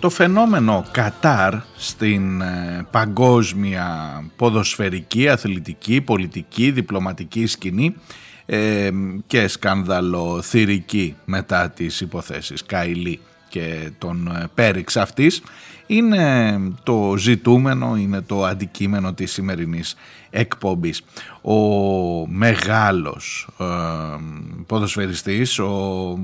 [0.03, 3.87] Το φαινόμενο Κατάρ στην ε, παγκόσμια
[4.37, 7.95] ποδοσφαιρική, αθλητική, πολιτική, διπλωματική σκηνή
[8.47, 8.91] ε,
[9.27, 12.65] και σκανδαλοθυρική μετά τις υποθέσεις.
[12.67, 15.43] Καϊλή και τον ε, Πέριξ αυτής
[15.97, 19.95] είναι το ζητούμενο, είναι το αντικείμενο της σημερινής
[20.31, 21.03] εκπομπής.
[21.43, 21.57] Ο
[22.27, 23.65] μεγάλος ε,
[24.67, 25.71] ποδοσφαιριστής, ο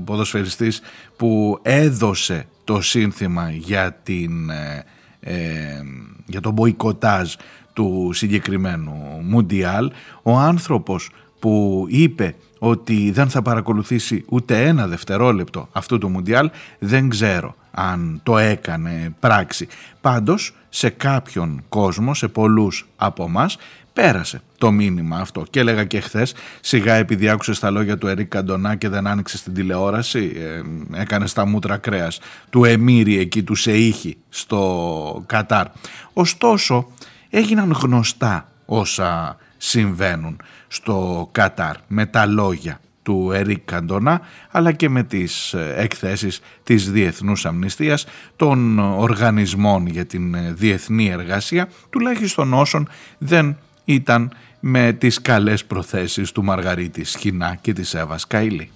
[0.05, 0.81] ποδοσφαιριστής
[1.15, 4.85] που έδωσε το σύνθημα για, την, ε,
[5.19, 5.81] ε,
[6.25, 7.33] για τον μποϊκοτάζ
[7.73, 9.91] του συγκεκριμένου Μουντιάλ,
[10.23, 17.09] ο άνθρωπος που είπε ότι δεν θα παρακολουθήσει ούτε ένα δευτερόλεπτο αυτού του Μουντιάλ, δεν
[17.09, 19.67] ξέρω αν το έκανε πράξη.
[20.01, 23.57] Πάντως σε κάποιον κόσμο, σε πολλούς από μας
[23.93, 25.43] πέρασε το μήνυμα αυτό.
[25.49, 29.37] Και έλεγα και χθες, σιγά επειδή άκουσε τα λόγια του Ερικ Καντονά και δεν άνοιξε
[29.37, 32.19] στην τηλεόραση, ε, έκανε στα μούτρα κρέας
[32.49, 35.65] του Εμμύρη εκεί, του Σεήχη στο Κατάρ.
[36.13, 36.87] Ωστόσο,
[37.29, 45.03] έγιναν γνωστά όσα συμβαίνουν στο Κατάρ με τα λόγια του Ερικ Καντονά αλλά και με
[45.03, 48.05] τις ε, εκθέσεις της Διεθνούς Αμνηστίας
[48.35, 56.31] των οργανισμών για την ε, διεθνή εργασία τουλάχιστον όσων δεν ήταν με τις καλές προθέσεις
[56.31, 58.71] του Μαργαρίτη Σχοινά και της Εύας Καηλή.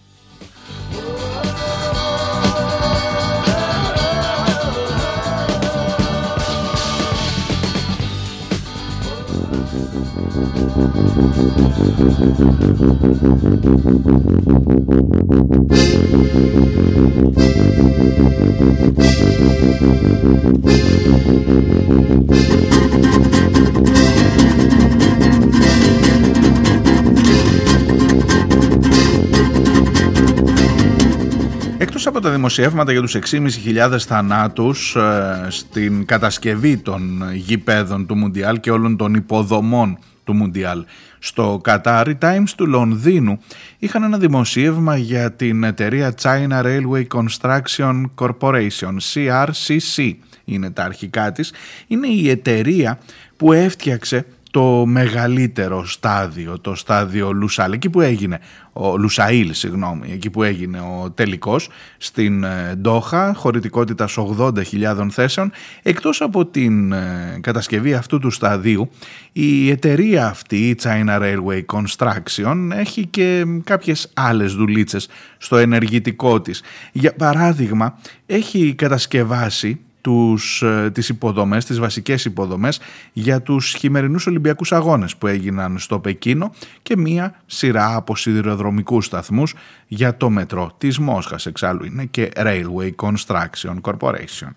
[31.78, 38.60] Εκτός από τα δημοσιεύματα για τους 6.500 θανάτους ε, στην κατασκευή των γηπέδων του Μουντιάλ
[38.60, 40.86] και όλων των υποδομών του Μουντιάλ.
[41.20, 43.40] Στο Κατάρ, οι Times του Λονδίνου
[43.78, 50.14] είχαν ένα δημοσίευμα για την εταιρεία China Railway Construction Corporation, CRCC
[50.46, 51.54] είναι τα αρχικά της,
[51.88, 53.00] είναι η εταιρεία
[53.38, 58.40] που έφτιαξε το μεγαλύτερο στάδιο, το στάδιο Λουσάλ, εκεί που έγινε
[58.74, 65.52] ο Λουσαήλ, συγγνώμη, εκεί που έγινε ο τελικός στην ε, Ντόχα, χωρητικότητας 80.000 θέσεων.
[65.82, 68.90] Εκτός από την ε, κατασκευή αυτού του σταδίου,
[69.32, 76.62] η εταιρεία αυτή, η China Railway Construction, έχει και κάποιες άλλες δουλίτσες στο ενεργητικό της.
[76.92, 82.80] Για παράδειγμα, έχει κατασκευάσει τους, ε, τις υποδομές, τις βασικές υποδομές
[83.14, 89.54] για τους χειμερινούς Ολυμπιακούς Αγώνες που έγιναν στο Πεκίνο και μία σειρά από σιδηροδρομικούς σταθμούς
[89.88, 94.52] για το μετρό της Μόσχας εξάλλου είναι και Railway Construction Corporation.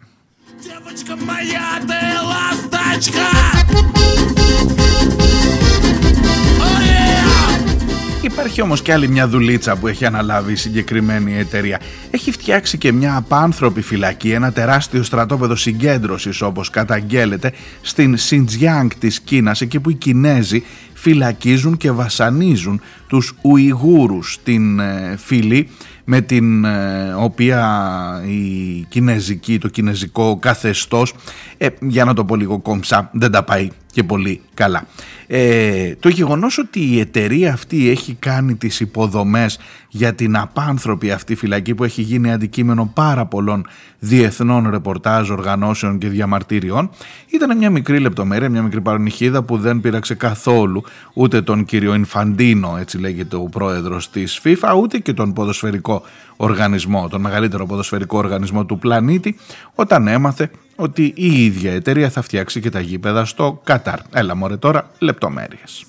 [8.22, 11.80] Υπάρχει όμως και άλλη μια δουλίτσα που έχει αναλάβει η συγκεκριμένη εταιρεία.
[12.10, 19.20] Έχει φτιάξει και μια απάνθρωπη φυλακή, ένα τεράστιο στρατόπεδο συγκέντρωσης όπως καταγγέλλεται στην Σιντζιάνγκ της
[19.20, 20.62] Κίνας, εκεί που οι Κινέζοι
[20.94, 25.68] φυλακίζουν και βασανίζουν τους Ουιγούρους στην ε, φυλή
[26.08, 31.14] με την ε, οποία η κινέζικη, το κινέζικο καθεστώς,
[31.56, 34.86] ε, για να το πω λίγο κόμψα, δεν τα πάει και πολύ καλά.
[35.26, 41.34] Ε, το γεγονός ότι η εταιρεία αυτή έχει κάνει τις υποδομές για την απάνθρωπη αυτή
[41.34, 43.66] φυλακή που έχει γίνει αντικείμενο πάρα πολλών
[43.98, 46.90] διεθνών ρεπορτάζ, οργανώσεων και διαμαρτύριων
[47.30, 50.84] ήταν μια μικρή λεπτομέρεια, μια μικρή παρονυχίδα που δεν πήραξε καθόλου
[51.14, 56.02] ούτε τον κύριο Ινφαντίνο, έτσι λέγεται ο πρόεδρος της FIFA, ούτε και τον ποδοσφαιρικό
[56.36, 59.36] οργανισμό, τον μεγαλύτερο ποδοσφαιρικό οργανισμό του πλανήτη,
[59.74, 63.98] όταν έμαθε ότι η ίδια εταιρεία θα φτιάξει και τα γήπεδα στο Κατάρ.
[64.12, 65.86] Έλα μωρέ τώρα λεπτομέρειες.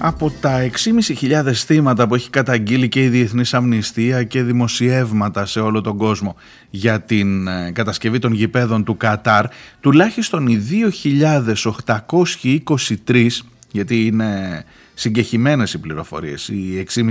[0.00, 5.80] Από τα 6.500 θύματα που έχει καταγγείλει και η Διεθνής Αμνηστία και δημοσιεύματα σε όλο
[5.80, 6.36] τον κόσμο
[6.70, 9.46] για την ε, κατασκευή των γηπέδων του Κατάρ,
[9.80, 10.62] τουλάχιστον οι
[13.06, 13.26] 2.823,
[13.72, 17.04] γιατί είναι συγκεχημένες οι πληροφορίες, οι 6.500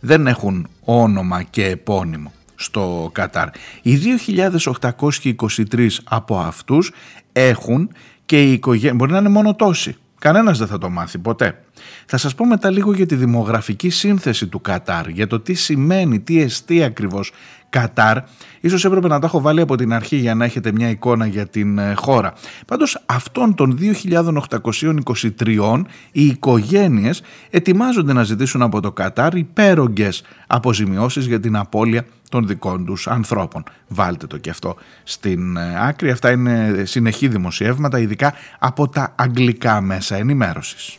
[0.00, 3.48] δεν έχουν όνομα και επώνυμο στο Κατάρ.
[3.82, 6.92] Οι 2.823 από αυτούς
[7.32, 7.90] έχουν
[8.26, 11.60] και η οικογένεια, μπορεί να είναι μόνο τόσοι, κανένας δεν θα το μάθει ποτέ.
[12.06, 16.20] Θα σας πω μετά λίγο για τη δημογραφική σύνθεση του Κατάρ, για το τι σημαίνει,
[16.20, 17.32] τι εστί ακριβώς
[17.74, 18.18] Κατάρ.
[18.60, 21.46] Ίσως έπρεπε να τα έχω βάλει από την αρχή για να έχετε μια εικόνα για
[21.46, 22.32] την ε, χώρα.
[22.66, 23.78] Πάντως αυτών των
[24.10, 32.46] 2.823 οι οικογένειες ετοιμάζονται να ζητήσουν από το Κατάρ υπέρογγες αποζημιώσεις για την απώλεια των
[32.46, 33.62] δικών τους ανθρώπων.
[33.88, 36.10] Βάλτε το και αυτό στην ε, άκρη.
[36.10, 40.98] Αυτά είναι συνεχή δημοσιεύματα, ειδικά από τα αγγλικά μέσα ενημέρωσης.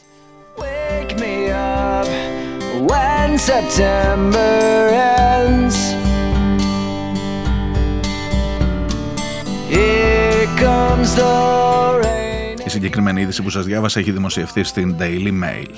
[12.64, 15.72] Η συγκεκριμένη είδηση που σας διάβασα έχει δημοσιευθεί στην Daily Mail.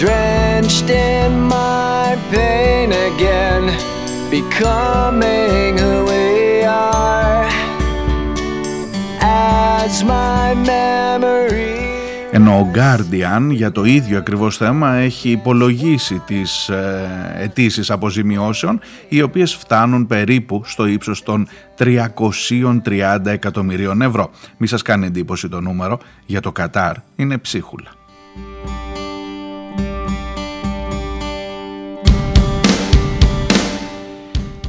[0.00, 3.64] Drenched in my pain again
[4.30, 7.48] Becoming who we are
[9.20, 11.81] As my memory
[12.35, 18.79] ενώ ο Guardian για το ίδιο ακριβώς θέμα έχει υπολογίσει τις ε, αιτήσεις αποζημιώσεων
[19.09, 24.31] οι οποίες φτάνουν περίπου στο ύψος των 330 εκατομμυρίων ευρώ.
[24.57, 27.89] Μη σας κάνει εντύπωση το νούμερο για το Κατάρ, είναι ψίχουλα.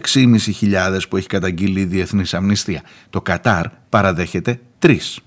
[1.08, 2.82] που έχει καταγγείλει η Διεθνής Αμνηστία.
[3.10, 5.20] Το Κατάρ παραδέχεται τρεις.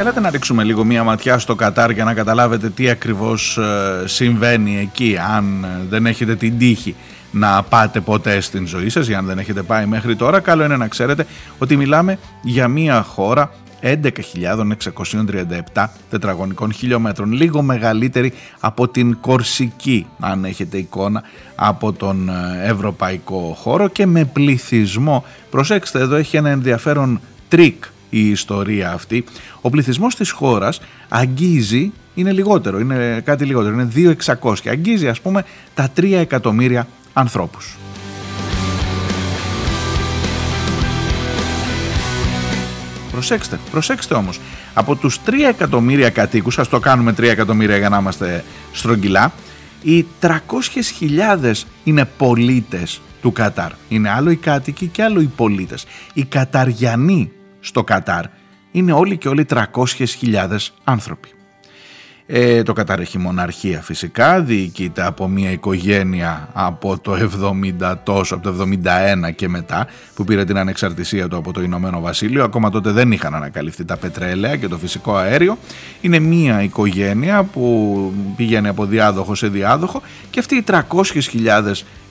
[0.00, 4.78] Έλατε να ρίξουμε λίγο μία ματιά στο Κατάρ για να καταλάβετε τι ακριβώς ε, συμβαίνει
[4.78, 6.94] εκεί αν ε, δεν έχετε την τύχη
[7.30, 10.40] να πάτε ποτέ στην ζωή σας ή αν δεν έχετε πάει μέχρι τώρα.
[10.40, 11.26] Καλό είναι να ξέρετε
[11.58, 13.50] ότι μιλάμε για μία χώρα
[13.82, 21.22] 11.637 τετραγωνικών χιλιόμετρων λίγο μεγαλύτερη από την Κορσική αν έχετε εικόνα
[21.54, 22.32] από τον ε,
[22.64, 29.24] ευρωπαϊκό χώρο και με πληθυσμό προσέξτε εδώ έχει ένα ενδιαφέρον τρικ η ιστορία αυτή.
[29.60, 35.44] Ο πληθυσμός της χώρας αγγίζει, είναι λιγότερο, είναι κάτι λιγότερο, είναι 2.600 αγγίζει ας πούμε
[35.74, 37.76] τα 3 εκατομμύρια ανθρώπους.
[43.12, 44.40] Προσέξτε, προσέξτε όμως,
[44.74, 49.32] από τους 3 εκατομμύρια κατοίκους, ας το κάνουμε 3 εκατομμύρια για να είμαστε στρογγυλά,
[49.82, 53.70] οι 300.000 είναι πολίτες του Κατάρ.
[53.88, 55.86] Είναι άλλο οι κάτοικοι και άλλο οι πολίτες.
[56.12, 57.30] Οι Καταριανοί
[57.60, 58.24] στο Κατάρ
[58.70, 61.28] είναι όλοι και όλοι 300.000 άνθρωποι.
[62.32, 67.16] Ε, το Κατάρ έχει μοναρχία φυσικά, διοικείται από μια οικογένεια από το
[67.80, 68.68] 70 τόσο, από το
[69.28, 72.44] 71 και μετά που πήρε την ανεξαρτησία του από το Ηνωμένο Βασίλειο.
[72.44, 75.58] Ακόμα τότε δεν είχαν ανακαλυφθεί τα πετρέλαια και το φυσικό αέριο.
[76.00, 80.82] Είναι μια οικογένεια που πηγαίνει από διάδοχο σε διάδοχο και αυτοί οι 300.000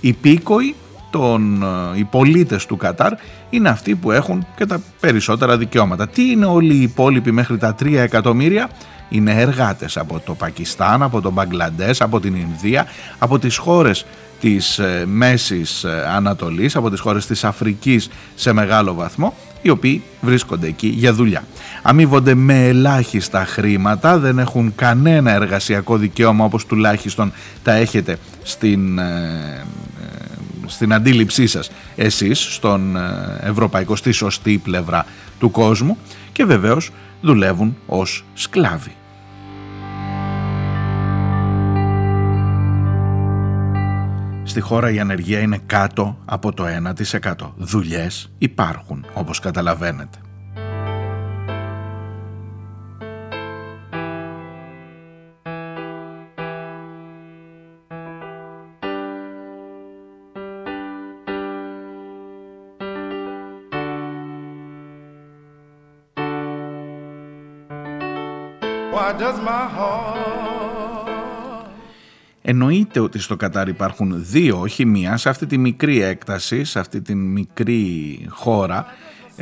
[0.01, 0.75] υπήκοοι
[1.09, 3.13] των, ε, οι πολίτες του Κατάρ
[3.49, 6.07] είναι αυτοί που έχουν και τα περισσότερα δικαιώματα.
[6.07, 8.69] Τι είναι όλοι οι υπόλοιποι μέχρι τα 3 εκατομμύρια;
[9.09, 12.85] Είναι εργάτες από το Πακιστάν, από το Μπαγκλαντές, από την Ινδία,
[13.19, 14.05] από τις χώρες
[14.39, 20.03] της ε, Μέσης ε, Ανατολής, από τις χώρες της Αφρικής σε μεγάλο βαθμό, οι οποίοι
[20.21, 21.43] βρίσκονται εκεί για δουλειά.
[21.81, 27.31] Αμείβονται με ελάχιστα χρήματα, δεν έχουν κανένα εργασιακό δικαίωμα όπως τουλάχιστον
[27.63, 28.99] τα έχετε στην
[30.69, 35.05] στην αντίληψή σας εσείς στον ε, ευρωπαϊκό στη σωστή πλευρά
[35.39, 35.97] του κόσμου
[36.31, 36.91] και βεβαίως
[37.21, 38.93] δουλεύουν ως σκλάβοι.
[44.43, 46.65] Στη χώρα η ανεργία είναι κάτω από το
[47.21, 47.33] 1%.
[47.55, 50.17] Δουλειές υπάρχουν όπως καταλαβαίνετε.
[72.41, 77.01] Εννοείται ότι στο Κατάρ υπάρχουν δύο, όχι μία, σε αυτή τη μικρή έκταση, σε αυτή
[77.01, 78.85] τη μικρή χώρα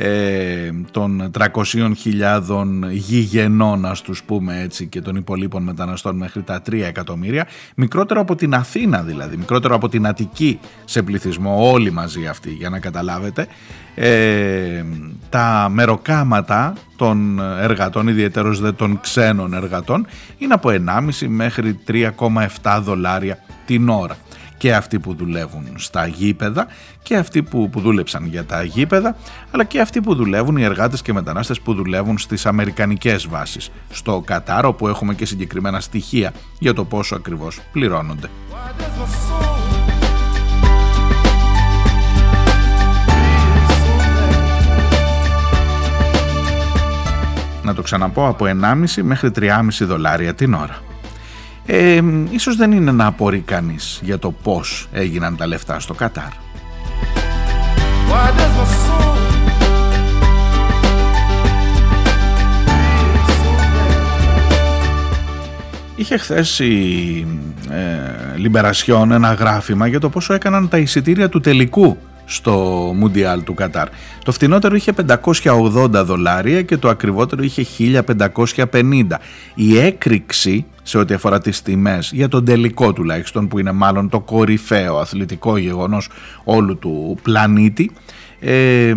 [0.00, 2.54] ε, των 300.000
[2.90, 7.46] γηγενών ας τους πούμε έτσι και των υπολείπων μεταναστών μέχρι τα 3 εκατομμύρια.
[7.74, 9.36] Μικρότερο από την Αθήνα δηλαδή.
[9.36, 13.46] Μικρότερο από την Αττική σε πληθυσμό όλοι μαζί αυτοί για να καταλάβετε.
[13.94, 14.84] Ε,
[15.28, 20.06] τα μεροκάματα των εργατών ιδιαίτερως δε των ξένων εργατών
[20.38, 24.16] είναι από 1,5 μέχρι 3,7 δολάρια την ώρα
[24.58, 26.66] και αυτοί που δουλεύουν στα γήπεδα
[27.02, 29.16] και αυτοί που, που δούλεψαν για τα γήπεδα
[29.50, 34.22] αλλά και αυτοί που δουλεύουν, οι εργάτες και μετανάστες που δουλεύουν στις αμερικανικές βάσεις στο
[34.26, 38.30] Κατάρ όπου έχουμε και συγκεκριμένα στοιχεία για το πόσο ακριβώς πληρώνονται.
[47.62, 50.87] Να το ξαναπώ από 1,5 μέχρι 3,5 δολάρια την ώρα
[51.70, 56.30] ε, ίσως δεν είναι να απορεί κανείς για το πώς έγιναν τα λεφτά στο Κατάρ.
[65.96, 67.26] Είχε χθες η
[67.70, 71.98] ε, Λιμπερασιόν ένα γράφημα για το πόσο έκαναν τα εισιτήρια του τελικού
[72.30, 72.52] στο
[72.96, 73.88] Μουντιάλ του Κατάρ.
[74.24, 74.92] Το φθηνότερο είχε
[75.42, 77.66] 580 δολάρια και το ακριβότερο είχε
[78.44, 79.04] 1550.
[79.54, 84.20] Η έκρηξη σε ό,τι αφορά τις τιμές για τον τελικό τουλάχιστον που είναι μάλλον το
[84.20, 86.08] κορυφαίο αθλητικό γεγονός
[86.44, 87.90] όλου του πλανήτη
[88.40, 88.94] ε,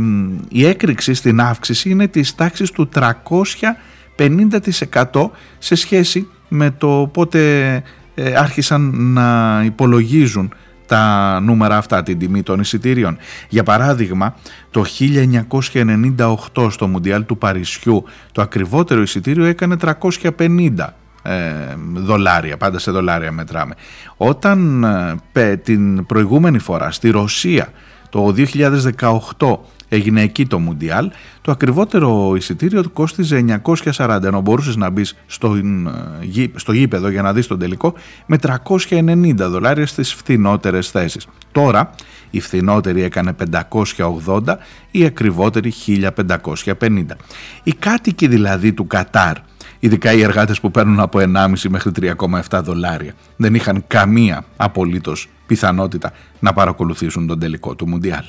[0.49, 7.73] η έκρηξη στην αύξηση είναι της τάξης του 350% σε σχέση με το πότε
[8.15, 10.53] ε, άρχισαν να υπολογίζουν
[10.91, 13.17] τα νούμερα αυτά, την τιμή των εισιτήριων.
[13.49, 14.35] Για παράδειγμα,
[14.71, 14.83] το
[16.53, 20.69] 1998 στο Μουντιάλ του Παρισιού το ακριβότερο εισιτήριο έκανε 350
[21.23, 21.33] ε,
[21.93, 23.73] δολάρια, πάντα σε δολάρια μετράμε.
[24.17, 24.83] Όταν
[25.33, 27.67] ε, την προηγούμενη φορά στη Ρωσία
[28.09, 28.33] το
[29.37, 29.57] 2018
[29.93, 31.11] έγινε εκεί το Μουντιάλ,
[31.41, 37.33] το ακριβότερο εισιτήριο κόστιζε 940 ενώ μπορούσες να μπεις στο, ε, στο γήπεδο για να
[37.33, 37.93] δεις τον τελικό
[38.25, 41.27] με 390 δολάρια στις φθηνότερες θέσεις.
[41.51, 41.89] Τώρα
[42.29, 44.57] η φθηνότερη έκανε 580,
[44.91, 47.17] η ακριβότερη 1550.
[47.63, 49.37] Οι κάτοικοι δηλαδή του Κατάρ
[49.79, 53.13] ειδικά οι εργάτες που παίρνουν από 1,5 μέχρι 3,7 δολάρια.
[53.35, 58.25] Δεν είχαν καμία απολύτως πιθανότητα να παρακολουθήσουν τον τελικό του Μουντιάλ.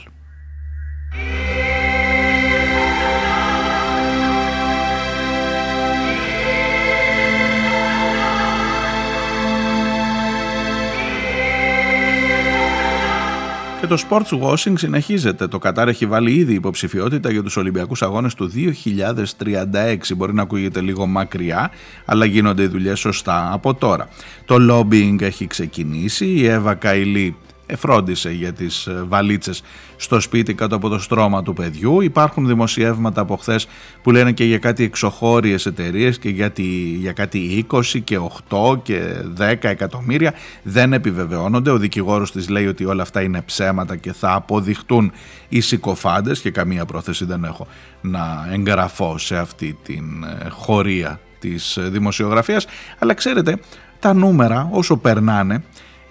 [13.82, 15.46] Και το sports washing συνεχίζεται.
[15.46, 20.14] Το Κατάρ έχει βάλει ήδη υποψηφιότητα για τους Ολυμπιακούς Αγώνες του 2036.
[20.16, 21.70] Μπορεί να ακούγεται λίγο μακριά,
[22.04, 24.08] αλλά γίνονται οι δουλειές σωστά από τώρα.
[24.44, 26.26] Το lobbying έχει ξεκινήσει.
[26.26, 27.36] Η Εύα Καηλή
[27.76, 29.62] φρόντισε για τις ε, βαλίτσες
[29.96, 32.00] στο σπίτι κάτω από το στρώμα του παιδιού.
[32.00, 33.66] Υπάρχουν δημοσιεύματα από χθες
[34.02, 36.52] που λένε και για κάτι εξωχώριες εταιρείες και για,
[36.98, 39.00] για κάτι 20 και 8 και
[39.38, 40.34] 10 εκατομμύρια.
[40.62, 41.70] Δεν επιβεβαιώνονται.
[41.70, 45.12] Ο δικηγόρος της λέει ότι όλα αυτά είναι ψέματα και θα αποδειχτούν
[45.48, 47.66] οι συκοφάντες και καμία πρόθεση δεν έχω
[48.00, 52.66] να εγγραφώ σε αυτή την ε, χωρία της ε, δημοσιογραφίας.
[52.98, 53.58] Αλλά ξέρετε,
[53.98, 55.62] τα νούμερα όσο περνάνε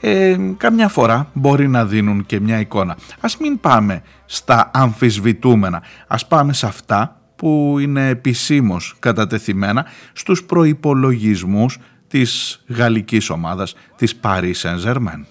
[0.01, 2.97] ε, καμιά φορά μπορεί να δίνουν και μια εικόνα.
[3.19, 11.77] Ας μην πάμε στα αμφισβητούμενα, ας πάμε σε αυτά που είναι επισήμως κατατεθειμένα στους προϋπολογισμούς
[12.07, 15.25] της γαλλικής ομάδας της Paris Saint-Germain.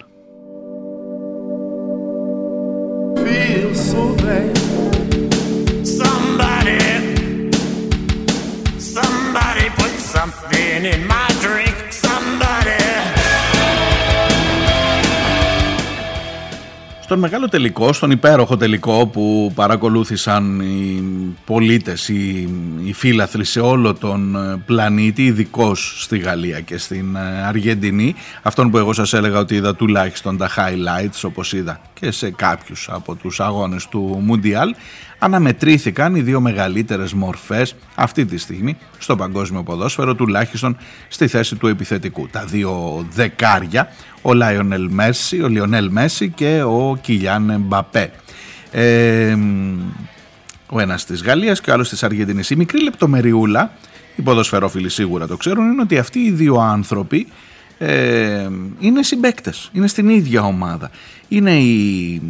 [17.11, 21.05] Στον μεγάλο τελικό, στον υπέροχο τελικό που παρακολούθησαν οι
[21.45, 22.49] πολίτες, οι,
[22.85, 28.71] οι φύλαθροι σε όλο τον ε, πλανήτη, ειδικώς στη Γαλλία και στην ε, Αργεντινή, αυτόν
[28.71, 33.15] που εγώ σας έλεγα ότι είδα τουλάχιστον τα highlights όπως είδα και σε κάποιους από
[33.15, 34.75] τους αγώνες του Μουντιάλ,
[35.23, 40.77] αναμετρήθηκαν οι δύο μεγαλύτερες μορφές αυτή τη στιγμή στο παγκόσμιο ποδόσφαιρο, τουλάχιστον
[41.09, 42.29] στη θέση του επιθετικού.
[42.29, 43.89] Τα δύο δεκάρια,
[44.23, 48.13] ο Λάιονελ Μέση, ο Λιονέλ Μέση και ο Κιλιάν Μπαπέ.
[48.71, 49.37] Ε,
[50.67, 52.51] ο ένας της Γαλλίας και ο άλλος της Αργεντινής.
[52.51, 53.73] Η μικρή λεπτομεριούλα,
[54.17, 57.27] οι ποδοσφαιρόφιλοι σίγουρα το ξέρουν, είναι ότι αυτοί οι δύο άνθρωποι
[57.83, 60.91] ε, είναι συμπέκτες, είναι στην ίδια ομάδα.
[61.29, 62.23] Είναι η,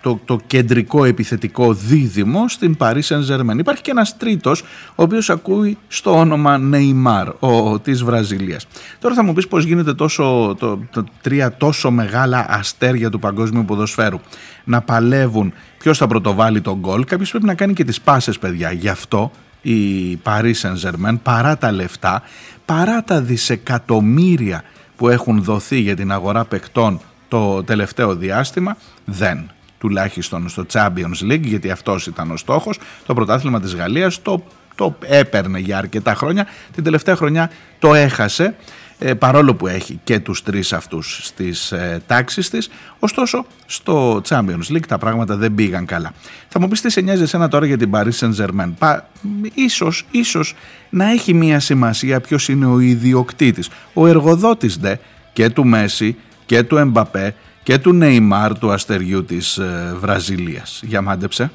[0.00, 3.58] το, το κεντρικό επιθετικό δίδυμο στην Paris Saint-Germain.
[3.58, 4.62] Υπάρχει και ένας τρίτος,
[4.94, 8.66] ο οποίος ακούει στο όνομα Neymar, ο, της Βραζιλίας.
[8.98, 13.64] Τώρα θα μου πεις πώς γίνεται τόσο, το, το, τρία τόσο μεγάλα αστέρια του παγκόσμιου
[13.64, 14.20] ποδοσφαίρου
[14.64, 17.04] να παλεύουν ποιος θα πρωτοβάλει τον γκολ.
[17.04, 18.72] Κάποιος πρέπει να κάνει και τις πάσες παιδιά.
[18.72, 19.30] Γι' αυτό
[19.62, 22.22] η Paris Saint-Germain παρά τα λεφτά,
[22.64, 24.62] παρά τα δισεκατομμύρια
[24.98, 29.50] που έχουν δοθεί για την αγορά παικτών το τελευταίο διάστημα δεν.
[29.78, 34.44] Τουλάχιστον στο Champions League γιατί αυτός ήταν ο στόχος το πρωτάθλημα της Γαλλίας το,
[34.74, 36.46] το έπαιρνε για αρκετά χρόνια.
[36.72, 38.44] Την τελευταία χρονιά το έχασε.
[38.44, 38.87] ε,
[39.18, 42.68] παρόλο που έχει και τους τρεις αυτούς στις ε, τάξεις της
[42.98, 46.12] ωστόσο στο Champions League τα πράγματα δεν πήγαν καλά
[46.48, 49.08] θα μου πεις τι σε νοιάζει εσένα τώρα για την Paris Saint-Germain; Πα,
[49.54, 50.54] ίσως, ίσως
[50.90, 54.94] να έχει μια σημασία ποιος είναι ο ιδιοκτήτης ο εργοδότης δε
[55.32, 60.80] και του Μέση και του Εμπαπέ και του Νεϊμάρ του αστεριού της ε, Βραζιλίας.
[60.84, 61.50] Για μάντεψε.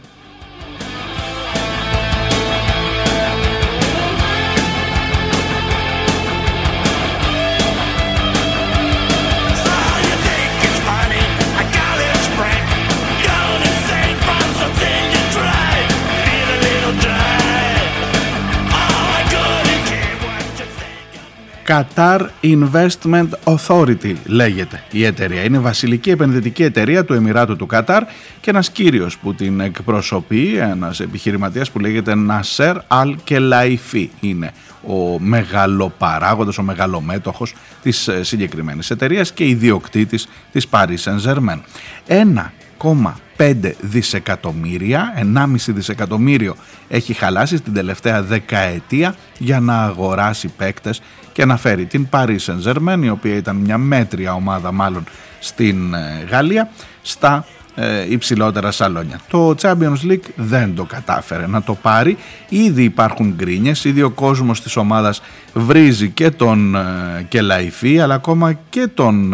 [21.67, 25.43] Qatar Investment Authority λέγεται η εταιρεία.
[25.43, 28.03] Είναι βασιλική επενδυτική εταιρεία του Εμμυράτου του Κατάρ
[28.41, 34.51] και ένας κύριος που την εκπροσωπεί, ένας επιχειρηματίας που λέγεται Nasser Al Khelaifi είναι
[34.87, 41.59] ο μεγαλοπαράγοντας, ο μεγαλομέτωχος της ε, συγκεκριμένης εταιρείας και ιδιοκτήτης της Paris Saint-Germain.
[42.07, 46.55] 1,5 δισεκατομμύρια, 1,5 δισεκατομμύριο
[46.87, 51.01] έχει χαλάσει την τελευταία δεκαετία για να αγοράσει παίκτες
[51.33, 55.03] και να φέρει την Paris Saint-Germain, η οποία ήταν μια μέτρια ομάδα μάλλον
[55.39, 56.69] στην ε, Γαλλία,
[57.01, 59.19] στα ε, υψηλότερα σαλόνια.
[59.29, 62.17] Το Champions League δεν το κατάφερε να το πάρει.
[62.49, 65.21] Ήδη υπάρχουν γκρίνιες, ήδη ο κόσμος της ομάδας
[65.53, 66.81] βρίζει και τον ε,
[67.29, 69.33] Κελαϊφή, αλλά ακόμα και τον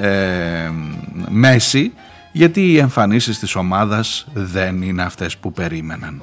[0.00, 0.70] ε,
[1.28, 1.92] Μέση,
[2.32, 6.22] γιατί οι εμφανίσεις της ομάδας δεν είναι αυτές που περίμεναν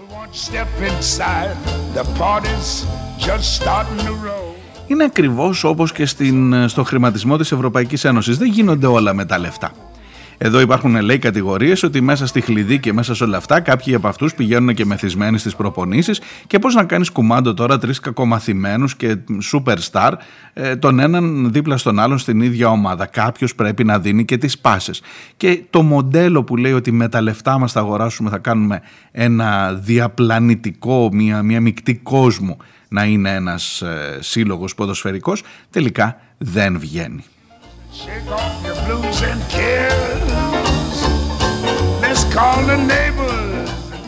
[4.88, 8.38] είναι ακριβώς όπως και στην, στο χρηματισμό της Ευρωπαϊκής Ένωσης.
[8.38, 9.72] Δεν γίνονται όλα με τα λεφτά.
[10.38, 14.08] Εδώ υπάρχουν λέει κατηγορίες ότι μέσα στη χλειδί και μέσα σε όλα αυτά κάποιοι από
[14.08, 19.18] αυτούς πηγαίνουν και μεθυσμένοι στις προπονήσεις και πώς να κάνεις κουμάντο τώρα τρεις κακομαθημένους και
[19.52, 20.12] superstar
[20.54, 23.06] ε, τον έναν δίπλα στον άλλον στην ίδια ομάδα.
[23.06, 25.02] Κάποιος πρέπει να δίνει και τις πάσες.
[25.38, 28.82] Και το μοντέλο που λέει ότι με τα λεφτά μας θα αγοράσουμε θα κάνουμε
[29.12, 32.58] ένα διαπλανητικό, μια, μια μεικτή κόσμο
[32.96, 37.24] να είναι ένας ε, σύλλογος ποδοσφαιρικός, τελικά δεν βγαίνει.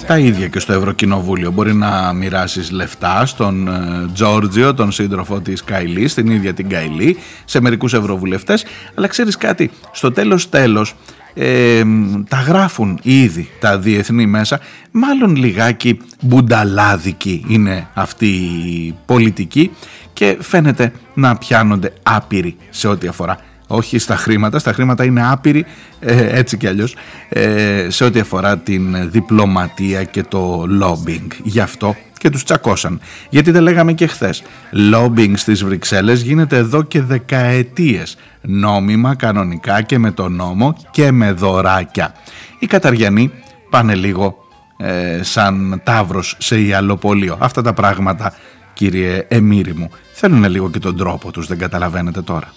[0.07, 1.51] Τα ίδια και στο Ευρωκοινοβούλιο.
[1.51, 7.17] Μπορεί να μοιράσεις λεφτά στον ε, Τζόρτζιο, τον σύντροφο της Καϊλή, στην ίδια την Καϊλή,
[7.45, 8.65] σε μερικούς ευρωβουλευτές.
[8.95, 10.95] Αλλά ξέρεις κάτι, στο τέλος τέλος
[11.37, 11.83] ε,
[12.29, 14.59] τα γράφουν ήδη τα διεθνή μέσα.
[14.91, 19.71] Μάλλον λιγάκι μπουνταλάδικη είναι αυτή η πολιτική
[20.13, 25.65] και φαίνεται να πιάνονται άπειροι σε ό,τι αφορά όχι στα χρήματα, στα χρήματα είναι άπειροι
[25.99, 26.95] ε, έτσι κι αλλιώς
[27.29, 32.99] ε, σε ό,τι αφορά την διπλωματία και το lobbying γι' αυτό και τους τσακώσαν
[33.29, 34.43] γιατί δεν λέγαμε και χθες
[34.93, 41.31] lobbying στις Βρυξέλλες γίνεται εδώ και δεκαετίες νόμιμα, κανονικά και με το νόμο και με
[41.31, 42.13] δωράκια.
[42.59, 43.31] Οι Καταριανοί
[43.69, 44.37] πάνε λίγο
[44.77, 47.37] ε, σαν τάβρος σε ιαλοπολείο.
[47.39, 48.33] Αυτά τα πράγματα
[48.73, 52.53] κύριε Εμμύρη μου θέλουν λίγο και τον τρόπο τους, δεν καταλαβαίνετε τώρα.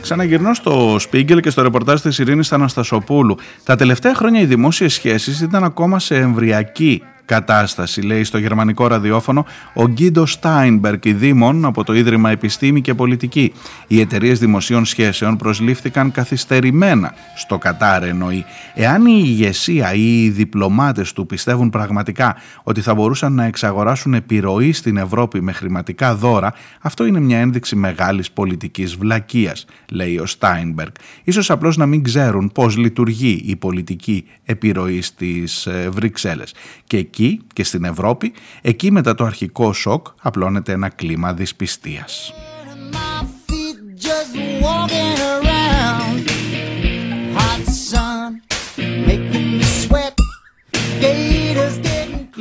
[0.00, 3.36] Ξαναγυρνώ στο Σπίγκελ και στο ρεπορτάζ της Ειρήνης Αναστασοπούλου.
[3.64, 9.46] Τα τελευταία χρόνια οι δημόσιες σχέσεις ήταν ακόμα σε εμβριακή κατάσταση, λέει στο γερμανικό ραδιόφωνο
[9.74, 13.52] ο Γκίντο Στάινμπερκ, Δήμων από το Ίδρυμα Επιστήμη και Πολιτική.
[13.86, 18.44] Οι εταιρείες δημοσίων σχέσεων προσλήφθηκαν καθυστερημένα στο Κατάρ, εννοεί.
[18.74, 24.72] Εάν η ηγεσία ή οι διπλωμάτες του πιστεύουν πραγματικά ότι θα μπορούσαν να εξαγοράσουν επιρροή
[24.72, 30.94] στην Ευρώπη με χρηματικά δώρα, αυτό είναι μια ένδειξη μεγάλης πολιτικής βλακείας, λέει ο Στάινμπερκ.
[31.24, 36.54] Ίσως απλώς να μην ξέρουν πώς λειτουργεί η πολιτική επιρροή στις ε, Βρυξέλλες.
[36.84, 38.32] Και εκεί και στην Ευρώπη,
[38.62, 42.34] εκεί μετά το αρχικό σοκ απλώνεται ένα κλίμα δυσπιστίας.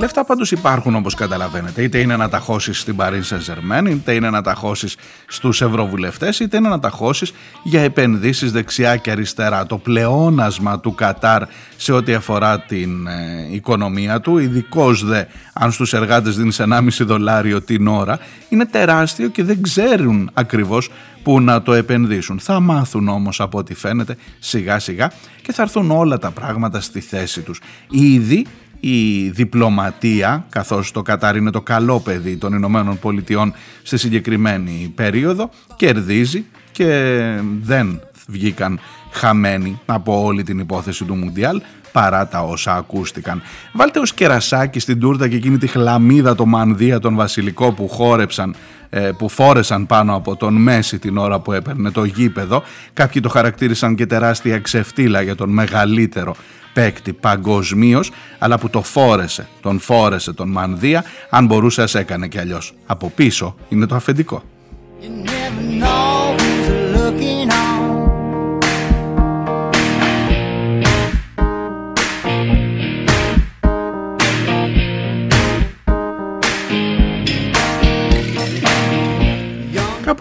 [0.02, 1.84] Λεφτά πάντως υπάρχουν όπως καταλαβαίνετε.
[1.84, 4.95] Είτε είναι να τα χώσεις στην Paris Saint-Germain, είτε είναι να τα χώσεις
[5.28, 7.34] στους ευρωβουλευτές, είτε είναι να τα χώσεις
[7.64, 9.66] για επενδύσεις δεξιά και αριστερά.
[9.66, 11.43] Το πλεόνασμα του Κατάρ
[11.78, 15.24] σε ό,τι αφορά την ε, οικονομία του, ειδικώς δε
[15.54, 20.89] αν στους εργάτες δίνεις 1,5 δολάριο την ώρα, είναι τεράστιο και δεν ξέρουν ακριβώς
[21.24, 22.39] που να το επενδύσουν.
[22.39, 26.99] Θα μάθουν όμως από ό,τι φαίνεται σιγά σιγά και θα έρθουν όλα τα πράγματα στη
[26.99, 27.62] θέση τους.
[27.89, 28.45] Ήδη
[28.82, 33.53] η διπλωματία, καθώς το Κατάρ είναι το καλό παιδί των Ηνωμένων Πολιτειών
[33.84, 37.15] στη συγκεκριμένη περίοδο, κερδίζει και
[37.61, 38.79] δεν βγήκαν
[39.11, 41.61] χαμένοι από όλη την υπόθεση του Μουντιάλ
[41.91, 43.41] παρά τα όσα ακούστηκαν.
[43.73, 48.55] Βάλτε ως κερασάκι στην τούρτα και εκείνη τη χλαμίδα το μανδύα τον βασιλικό που χόρεψαν
[48.93, 52.63] ε, που φόρεσαν πάνω από τον Μέση την ώρα που έπαιρνε το γήπεδο.
[52.93, 56.35] Κάποιοι το χαρακτήρισαν και τεράστια ξεφτύλα για τον μεγαλύτερο
[56.73, 62.39] παίκτη παγκοσμίως, αλλά που το φόρεσε, τον φόρεσε τον Μανδύα, αν μπορούσε ας έκανε κι
[62.39, 62.73] αλλιώς.
[62.85, 64.43] Από πίσω είναι το αφεντικό.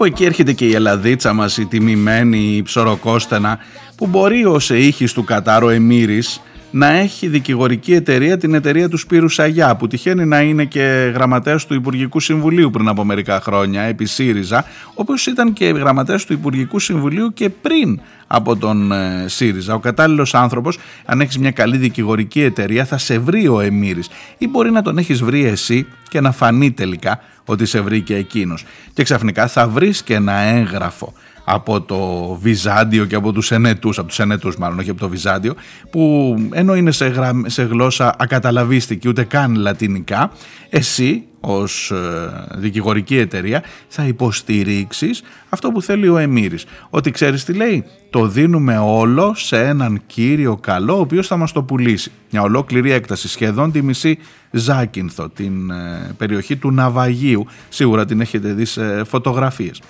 [0.01, 3.59] Κάπου εκεί έρχεται και η Ελλαδίτσα μας, η τιμημένη, η ψωροκόστενα,
[3.95, 6.41] που μπορεί ως ήχης του Κατάρο Εμμύρης
[6.71, 11.65] να έχει δικηγορική εταιρεία την εταιρεία του Σπύρου Σαγιά που τυχαίνει να είναι και γραμματέας
[11.65, 16.79] του Υπουργικού Συμβουλίου πριν από μερικά χρόνια επί ΣΥΡΙΖΑ όπως ήταν και γραμματέας του Υπουργικού
[16.79, 19.73] Συμβουλίου και πριν από τον ε, ΣΥΡΙΖΑ.
[19.73, 24.09] Ο κατάλληλος άνθρωπος αν έχεις μια καλή δικηγορική εταιρεία θα σε βρει ο Εμμύρης.
[24.37, 28.65] Ή μπορεί να τον έχεις βρει εσύ και να φανεί τελικά ότι σε βρήκε εκείνος.
[28.93, 31.13] Και ξαφνικά θα βρεις και ένα έγγραφο
[31.53, 35.55] από το Βυζάντιο και από τους ενέτους, από τους ενέτους μάλλον, όχι από το Βυζάντιο,
[35.89, 37.13] που ενώ είναι σε,
[37.45, 40.31] σε γλώσσα ακαταλαβίστικη ούτε καν λατινικά,
[40.69, 45.23] εσύ ως ε, δικηγορική εταιρεία θα υποστηρίξεις
[45.53, 46.65] αυτό που θέλει ο Εμμύρης.
[46.89, 51.51] Ότι ξέρεις τι λέει, το δίνουμε όλο σε έναν κύριο καλό ο οποίος θα μας
[51.51, 52.11] το πουλήσει.
[52.29, 54.17] Μια ολόκληρη έκταση, σχεδόν τη μισή
[54.51, 57.45] Ζάκυνθο, την ε, περιοχή του Ναυαγίου.
[57.69, 59.81] Σίγουρα την έχετε δει σε φωτογραφίες.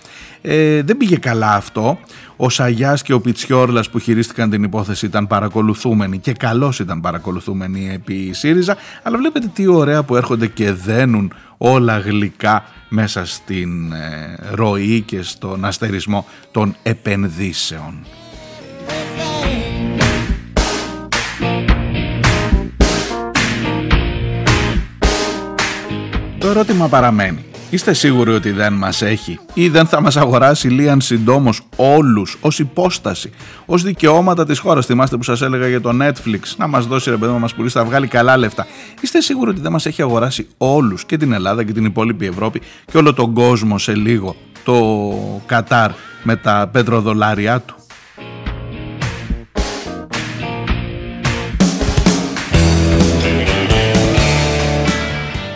[0.41, 1.99] Ε, δεν πήγε καλά αυτό.
[2.36, 7.89] Ο Σαγιάς και ο Πιτσιόρλας που χειρίστηκαν την υπόθεση ήταν παρακολουθούμενοι και καλώς ήταν παρακολουθούμενοι
[7.93, 8.78] επί ΣΥΡΙΖΑ.
[9.03, 11.34] Αλλά βλέπετε τι ωραία που έρχονται και δένουν
[11.64, 18.05] όλα γλυκά μέσα στην ε, ροή και στον αστερισμό των επενδύσεων.
[26.38, 27.51] Το ερώτημα παραμένει.
[27.72, 32.59] Είστε σίγουροι ότι δεν μας έχει ή δεν θα μας αγοράσει Λίαν συντόμως όλους ως
[32.59, 33.32] υπόσταση,
[33.65, 37.17] ως δικαιώματα της χώρας; Θυμάστε που σας έλεγα για το Netflix να μας δώσει ρε
[37.17, 38.67] παιδί να μας πουλήσει, θα βγάλει καλά λεφτά.
[39.01, 42.61] Είστε σίγουροι ότι δεν μας έχει αγοράσει όλους και την Ελλάδα και την υπόλοιπη Ευρώπη
[42.91, 45.91] και όλο τον κόσμο σε λίγο το Κατάρ
[46.24, 47.76] με τα πετροδολάρια του;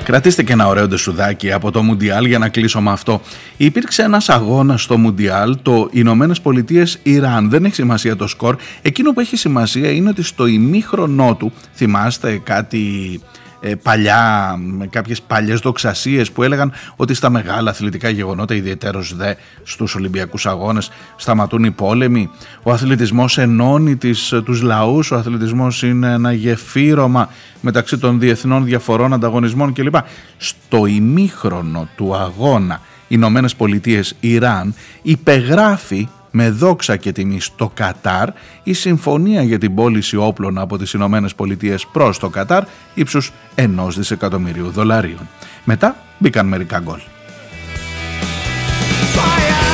[0.05, 3.21] Κρατήστε και ένα ωραίο ντεσουδάκι από το Μουντιάλ για να κλείσω με αυτό.
[3.57, 7.49] Υπήρξε ένας αγώνας στο Μουντιάλ, το Ηνωμένες Πολιτείες Ιράν.
[7.49, 8.55] Δεν έχει σημασία το σκορ.
[8.81, 12.83] Εκείνο που έχει σημασία είναι ότι στο ημίχρονό του, θυμάστε κάτι
[13.21, 13.34] ε,
[13.83, 19.95] παλιά, με κάποιες παλιές δοξασίες που έλεγαν ότι στα μεγάλα αθλητικά γεγονότα, ιδιαίτερος δε στους
[19.95, 22.29] Ολυμπιακούς Αγώνες, σταματούν οι πόλεμοι.
[22.63, 27.29] Ο αθλητισμός ενώνει τις, τους λαούς, ο αθλητισμός είναι ένα γεφύρωμα
[27.61, 29.95] μεταξύ των διεθνών διαφορών, ανταγωνισμών κλπ.
[30.37, 36.07] Στο ημίχρονο του αγώνα Ηνωμένες Πολιτείες Ιράν υπεγράφει
[36.37, 38.29] με δόξα και τιμή στο Κατάρ
[38.63, 42.63] η συμφωνία για την πώληση όπλων από τις Ηνωμένες Πολιτείες προς το Κατάρ
[42.93, 45.29] ύψους ενός δισεκατομμυρίου δολαρίων.
[45.63, 46.99] Μετά μπήκαν μερικά γκολ.
[49.01, 49.64] This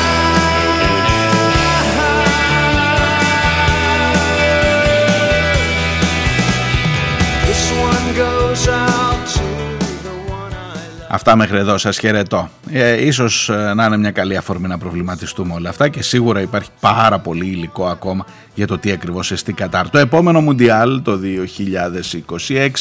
[11.14, 12.50] Αυτά μέχρι εδώ σας χαιρετώ.
[12.72, 16.70] Ε, ίσως ε, να είναι μια καλή αφορμή να προβληματιστούμε όλα αυτά και σίγουρα υπάρχει
[16.80, 19.90] πάρα πολύ υλικό ακόμα για το τι ακριβώς εστί Κατάρ.
[19.90, 21.20] Το επόμενο Μουντιάλ το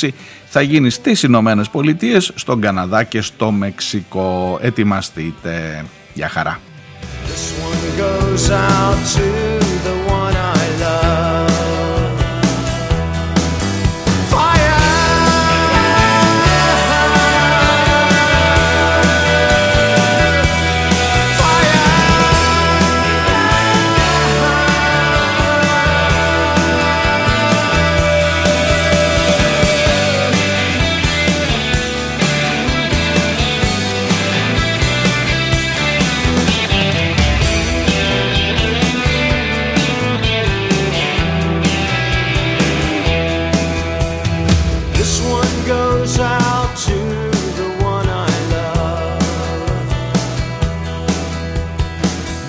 [0.00, 0.08] 2026
[0.48, 4.58] θα γίνει στις Ηνωμένες Πολιτείες, στον Καναδά και στο Μεξικό.
[4.62, 5.84] Ετοιμαστείτε.
[6.14, 6.60] Για χαρά.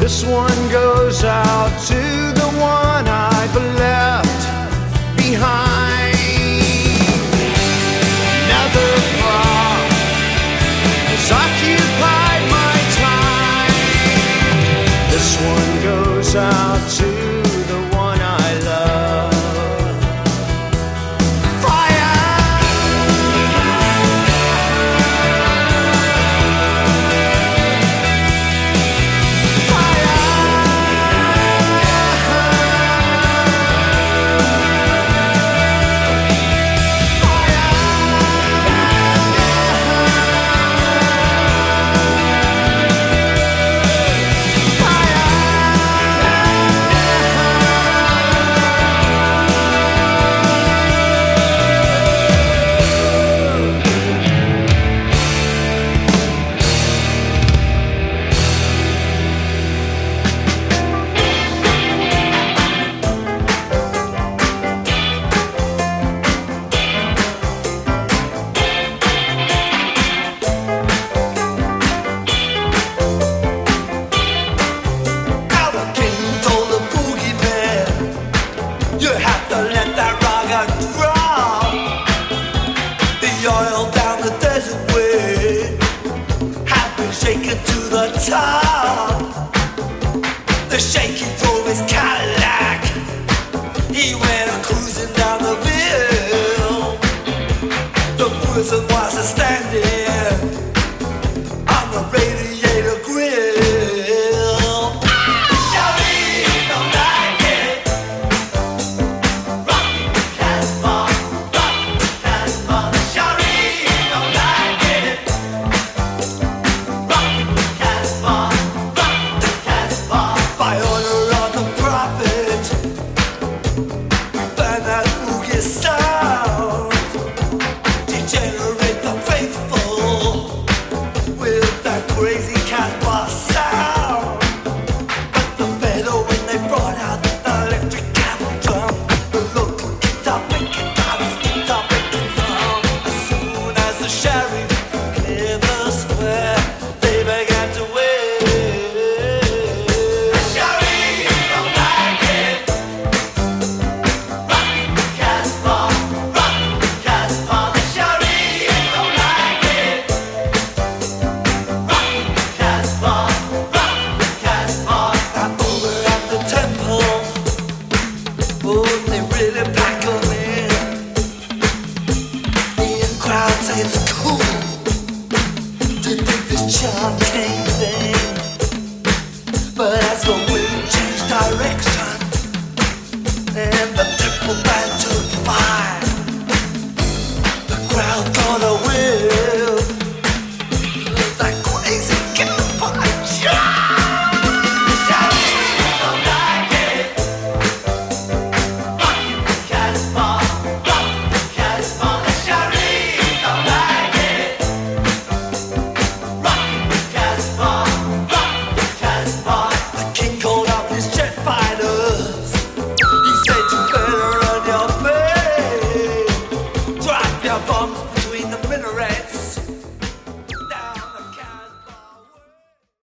[0.02, 5.71] This one goes out to the one I've left behind.